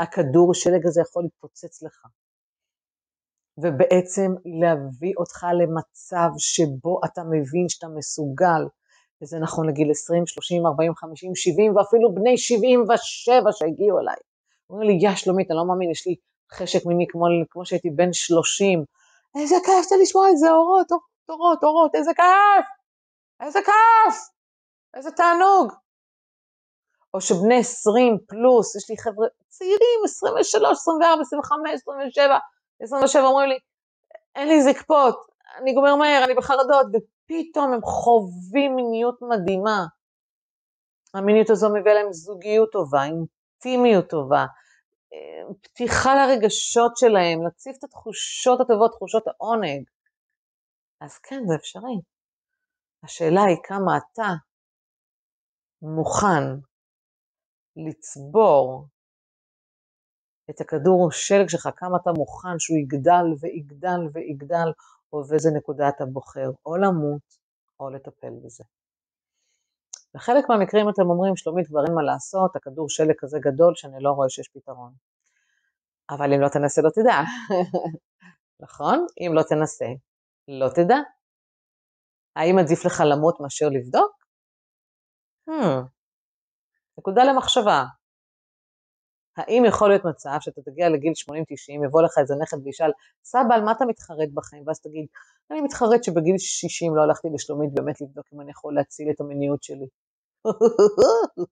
הכדור 0.00 0.54
שלג 0.54 0.86
הזה 0.86 1.00
יכול 1.00 1.22
להתפוצץ 1.22 1.82
לך, 1.82 2.06
ובעצם 3.58 4.30
להביא 4.60 5.14
אותך 5.16 5.46
למצב 5.60 6.28
שבו 6.38 7.00
אתה 7.04 7.22
מבין 7.24 7.68
שאתה 7.68 7.88
מסוגל, 7.88 8.62
וזה 9.22 9.38
נכון 9.38 9.68
לגיל 9.68 9.90
20, 9.90 10.26
30, 10.26 10.66
40, 10.66 10.94
50, 10.94 11.34
70, 11.34 11.76
ואפילו 11.76 12.14
בני 12.14 12.38
77 12.38 13.52
שהגיעו 13.52 13.98
אליי. 13.98 14.16
אומרים 14.70 14.88
לי, 14.88 14.98
יא 15.00 15.14
שלומית, 15.14 15.50
אני 15.50 15.56
לא 15.56 15.64
מאמין, 15.68 15.90
יש 15.90 16.06
לי 16.06 16.14
חשק 16.52 16.86
מיני 16.86 17.06
כמו, 17.08 17.24
כמו 17.50 17.64
שהייתי 17.66 17.90
בן 17.90 18.12
30. 18.12 18.84
איזה 19.40 19.56
כיף 19.64 19.88
זה 19.88 19.96
לשמוע 20.02 20.30
את 20.30 20.38
זה, 20.38 20.50
אורות, 20.50 20.90
אורות, 21.28 21.64
אורות, 21.64 21.94
איזה 21.94 22.10
כיף! 22.16 22.66
איזה 23.40 23.58
כיף! 23.64 24.16
איזה 24.94 25.10
תענוג! 25.10 25.72
או 27.14 27.20
שבני 27.20 27.58
20 27.58 28.18
פלוס, 28.28 28.76
יש 28.76 28.90
לי 28.90 28.96
חבר'ה 28.98 29.26
צעירים, 29.48 30.00
23, 30.04 30.76
24, 30.76 31.22
25, 31.22 31.70
27, 31.74 32.38
27 32.80 33.22
אומרים 33.22 33.48
לי, 33.48 33.58
אין 34.34 34.48
לי 34.48 34.62
זקפות, 34.62 35.26
אני 35.58 35.74
גומר 35.74 35.96
מהר, 35.96 36.24
אני 36.24 36.34
בחרדות, 36.34 36.86
ופתאום 36.86 37.72
הם 37.72 37.80
חווים 37.82 38.76
מיניות 38.76 39.18
מדהימה. 39.22 39.86
המיניות 41.14 41.50
הזו 41.50 41.68
מביאה 41.74 41.94
להם 41.94 42.12
זוגיות 42.12 42.72
טובה, 42.72 43.04
אינטימיות 43.04 44.10
טובה, 44.10 44.46
פתיחה 45.62 46.10
לרגשות 46.14 46.96
שלהם, 46.96 47.42
להציף 47.44 47.76
את 47.78 47.84
התחושות 47.84 48.60
הטובות, 48.60 48.92
תחושות 48.92 49.24
העונג. 49.26 49.84
אז 51.00 51.18
כן, 51.18 51.42
זה 51.46 51.54
אפשרי. 51.54 52.00
השאלה 53.04 53.44
היא 53.44 53.56
כמה 53.64 53.96
אתה 53.96 54.28
מוכן 55.82 56.44
לצבור 57.76 58.86
את 60.50 60.60
הכדור 60.60 61.10
שלג 61.10 61.48
שלך, 61.48 61.68
כמה 61.76 61.96
אתה 62.02 62.10
מוכן 62.12 62.58
שהוא 62.58 62.78
יגדל 62.78 63.24
ויגדל 63.40 64.00
ויגדל, 64.12 64.68
ובאיזה 65.12 65.50
נקודה 65.56 65.88
אתה 65.88 66.04
בוחר, 66.06 66.50
או 66.66 66.76
למות 66.76 67.38
או 67.80 67.90
לטפל 67.90 68.32
בזה. 68.44 68.64
בחלק 70.14 70.44
מהמקרים 70.48 70.88
אתם 70.88 71.02
אומרים, 71.02 71.36
שלומית, 71.36 71.66
כבר 71.66 71.84
אין 71.86 71.94
מה 71.94 72.02
לעשות, 72.02 72.56
הכדור 72.56 72.88
שלג 72.88 73.14
כזה 73.18 73.38
גדול 73.40 73.72
שאני 73.74 73.96
לא 74.00 74.10
רואה 74.10 74.28
שיש 74.28 74.48
פתרון. 74.48 74.92
אבל 76.10 76.32
אם 76.32 76.40
לא 76.40 76.48
תנסה 76.48 76.82
לא 76.82 76.90
תדע, 76.90 77.14
נכון? 78.64 79.06
אם 79.20 79.32
לא 79.34 79.42
תנסה, 79.42 79.86
לא 80.48 80.68
תדע. 80.74 80.96
האם 82.36 82.58
עדיף 82.58 82.84
לך 82.84 83.02
למות 83.10 83.40
מאשר 83.40 83.66
לבדוק? 83.68 84.12
Hmm. 85.50 85.86
נקודה 86.98 87.24
למחשבה. 87.24 87.84
האם 89.36 89.64
יכול 89.64 89.88
להיות 89.88 90.04
מצב 90.04 90.36
שאתה 90.40 90.60
תגיע 90.62 90.88
לגיל 90.88 91.12
80-90, 91.30 91.32
יבוא 91.86 92.02
לך 92.02 92.18
איזה 92.18 92.34
נכד 92.42 92.56
וישאל, 92.64 92.90
סבא, 93.24 93.54
על 93.54 93.62
מה 93.64 93.72
אתה 93.72 93.84
מתחרט 93.84 94.28
בחיים? 94.34 94.62
ואז 94.66 94.80
תגיד, 94.80 95.06
אני 95.50 95.60
מתחרט 95.60 96.04
שבגיל 96.04 96.38
60 96.38 96.96
לא 96.96 97.02
הלכתי 97.02 97.28
לשלומית 97.34 97.74
באמת 97.74 98.00
לבדוק 98.00 98.26
אם 98.34 98.40
אני 98.40 98.50
יכול 98.50 98.74
להציל 98.74 99.10
את 99.10 99.20
המיניות 99.20 99.62
שלי. 99.62 99.86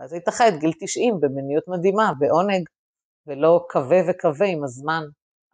אז 0.00 0.12
היית 0.12 0.28
חי 0.28 0.48
את 0.48 0.60
גיל 0.60 0.72
90 0.80 1.20
במיניות 1.20 1.64
מדהימה, 1.68 2.12
בעונג, 2.18 2.68
ולא 3.26 3.66
כבה 3.68 3.96
וכבה 4.08 4.46
עם 4.46 4.64
הזמן. 4.64 5.02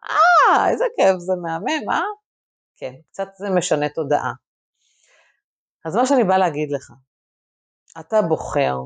אה, 0.05 0.71
איזה 0.71 0.85
כיף, 0.97 1.19
זה 1.19 1.33
מהמם, 1.43 1.91
אה? 1.91 2.01
כן, 2.77 2.93
קצת 3.11 3.29
זה 3.39 3.51
משנה 3.51 3.89
תודעה. 3.89 4.33
אז 5.85 5.97
מה 5.97 6.07
שאני 6.07 6.25
באה 6.25 6.39
להגיד 6.39 6.73
לך, 6.73 6.93
אתה 8.01 8.23
בוחר 8.23 8.77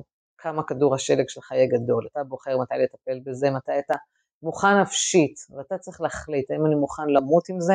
כמה 0.45 0.63
כדור 0.63 0.95
השלג 0.95 1.29
שלך 1.29 1.53
יהיה 1.53 1.67
גדול, 1.67 2.07
אתה 2.13 2.25
בוחר 2.25 2.59
מתי 2.59 2.75
לטפל 2.85 3.21
בזה, 3.25 3.51
מתי 3.51 3.79
אתה 3.79 3.95
מוכן 4.43 4.81
נפשית, 4.83 5.37
ואתה 5.51 5.79
צריך 5.79 6.01
להחליט 6.01 6.51
האם 6.51 6.67
אני 6.67 6.75
מוכן 6.75 7.09
למות 7.09 7.49
עם 7.49 7.61
זה, 7.61 7.75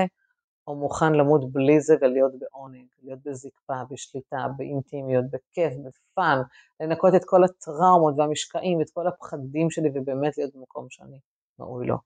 או 0.67 0.75
מוכן 0.75 1.13
למות 1.13 1.51
בלי 1.51 1.81
זה 1.81 1.95
ולהיות 2.01 2.31
בעונג, 2.39 2.87
להיות 3.03 3.19
בזקפה, 3.25 3.73
בשליטה, 3.89 4.37
באינטימיות, 4.57 5.25
בכיף, 5.25 5.73
בפאן, 5.85 6.37
לנקות 6.79 7.15
את 7.15 7.21
כל 7.25 7.43
הטראומות 7.43 8.13
והמשקעים 8.17 8.77
ואת 8.79 8.89
כל 8.89 9.07
הפחדים 9.07 9.69
שלי 9.69 9.89
ובאמת 9.95 10.37
להיות 10.37 10.55
במקום 10.55 10.89
שאני 10.89 11.19
ראוי 11.59 11.87
לו. 11.87 11.97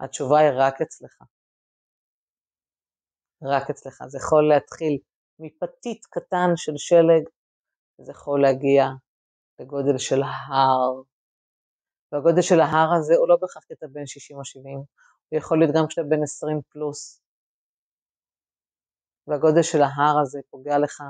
התשובה 0.00 0.38
היא 0.38 0.50
רק 0.54 0.80
אצלך. 0.80 1.22
רק 3.42 3.70
אצלך. 3.70 4.02
זה 4.06 4.18
יכול 4.18 4.48
להתחיל 4.48 4.98
מפתית 5.38 6.04
קטן 6.10 6.50
של 6.56 6.76
שלג, 6.76 7.22
זה 7.98 8.12
יכול 8.12 8.42
להגיע 8.42 8.84
לגודל 9.58 9.98
של 9.98 10.22
הר, 10.22 11.02
והגודל 12.12 12.42
של 12.42 12.60
ההר 12.60 12.94
הזה 12.98 13.14
הוא 13.16 13.28
לא 13.28 13.36
בהכרח 13.40 13.64
כשאתה 13.64 13.86
בן 13.86 14.06
60 14.06 14.36
או 14.36 14.44
70, 14.44 14.78
הוא 15.28 15.38
יכול 15.38 15.58
להיות 15.58 15.74
גם 15.74 15.86
כשאתה 15.86 16.08
בן 16.08 16.22
20 16.22 16.60
פלוס. 16.68 17.20
והגודל 19.26 19.62
של 19.62 19.82
ההר 19.82 20.20
הזה 20.22 20.40
פוגע 20.50 20.78
לך, 20.78 21.02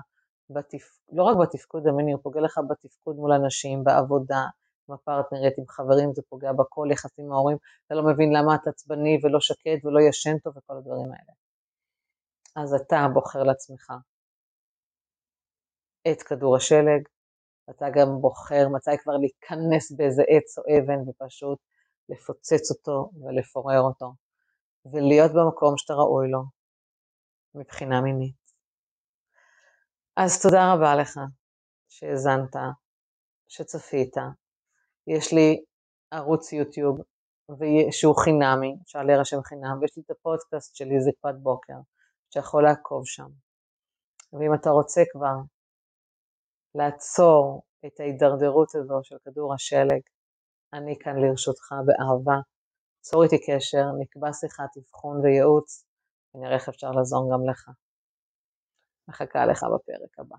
בתפ... 0.50 0.98
לא 1.12 1.22
רק 1.22 1.36
בתפקוד 1.42 1.86
המיני, 1.86 2.12
הוא 2.12 2.20
פוגע 2.22 2.40
לך 2.40 2.60
בתפקוד 2.68 3.16
מול 3.16 3.32
אנשים, 3.32 3.84
בעבודה, 3.84 4.44
עם 4.88 4.94
הפרטנרית, 4.94 5.58
עם 5.58 5.64
חברים, 5.68 6.14
זה 6.14 6.22
פוגע 6.28 6.52
בכל 6.52 6.88
יחסים 6.92 7.24
עם 7.24 7.32
ההורים, 7.32 7.56
אתה 7.86 7.94
לא 7.94 8.02
מבין 8.02 8.32
למה 8.36 8.54
אתה 8.54 8.70
עצבני 8.70 9.20
ולא 9.22 9.40
שקט 9.40 9.84
ולא 9.84 10.00
ישן 10.08 10.38
טוב 10.38 10.56
וכל 10.56 10.76
הדברים 10.76 11.12
האלה. 11.12 11.32
אז 12.56 12.74
אתה 12.74 13.06
בוחר 13.14 13.42
לעצמך 13.42 13.92
את 16.12 16.22
כדור 16.22 16.56
השלג, 16.56 17.02
אתה 17.70 17.86
גם 17.94 18.08
בוחר 18.20 18.68
מתי 18.68 18.98
כבר 19.02 19.12
להיכנס 19.16 19.92
באיזה 19.92 20.22
עץ 20.28 20.58
או 20.58 20.62
אבן 20.64 21.08
ופשוט 21.08 21.58
לפוצץ 22.08 22.70
אותו 22.70 23.10
ולפורר 23.24 23.80
אותו, 23.80 24.14
ולהיות 24.92 25.32
במקום 25.32 25.76
שאתה 25.76 25.92
ראוי 25.92 26.28
לו, 26.30 26.42
מבחינה 27.54 28.00
מינית. 28.00 28.46
אז 30.16 30.42
תודה 30.42 30.74
רבה 30.74 30.96
לך 30.96 31.18
שהאזנת, 31.88 32.56
שצפית. 33.48 34.14
יש 35.06 35.32
לי 35.32 35.64
ערוץ 36.10 36.52
יוטיוב 36.52 36.98
שהוא 37.90 38.16
חינמי, 38.24 38.76
אפשר 38.82 39.02
להירשם 39.02 39.42
חינם, 39.42 39.78
ויש 39.80 39.96
לי 39.96 40.02
את 40.06 40.10
הפודקאסט 40.10 40.76
שלי 40.76 41.00
זקפת 41.00 41.34
בוקר, 41.42 41.78
שיכול 42.30 42.62
לעקוב 42.62 43.02
שם. 43.06 43.28
ואם 44.32 44.54
אתה 44.54 44.70
רוצה 44.70 45.02
כבר 45.12 45.34
לעצור 46.78 47.62
את 47.86 48.00
ההידרדרות 48.00 48.74
הזו 48.74 49.00
של 49.02 49.16
כדור 49.24 49.54
השלג, 49.54 50.00
אני 50.72 50.94
כאן 51.00 51.16
לרשותך 51.16 51.68
באהבה. 51.86 52.40
צור 53.00 53.22
איתי 53.24 53.36
קשר, 53.46 53.84
נקבע 54.00 54.32
שיחת 54.32 54.70
אבחון 54.78 55.20
וייעוץ, 55.20 55.84
ונראה 56.34 56.54
איך 56.54 56.68
אפשר 56.68 56.90
לעזור 56.90 57.30
גם 57.32 57.50
לך. 57.50 57.70
מחכה 59.08 59.46
לך 59.46 59.62
בפרק 59.62 60.18
הבא. 60.18 60.36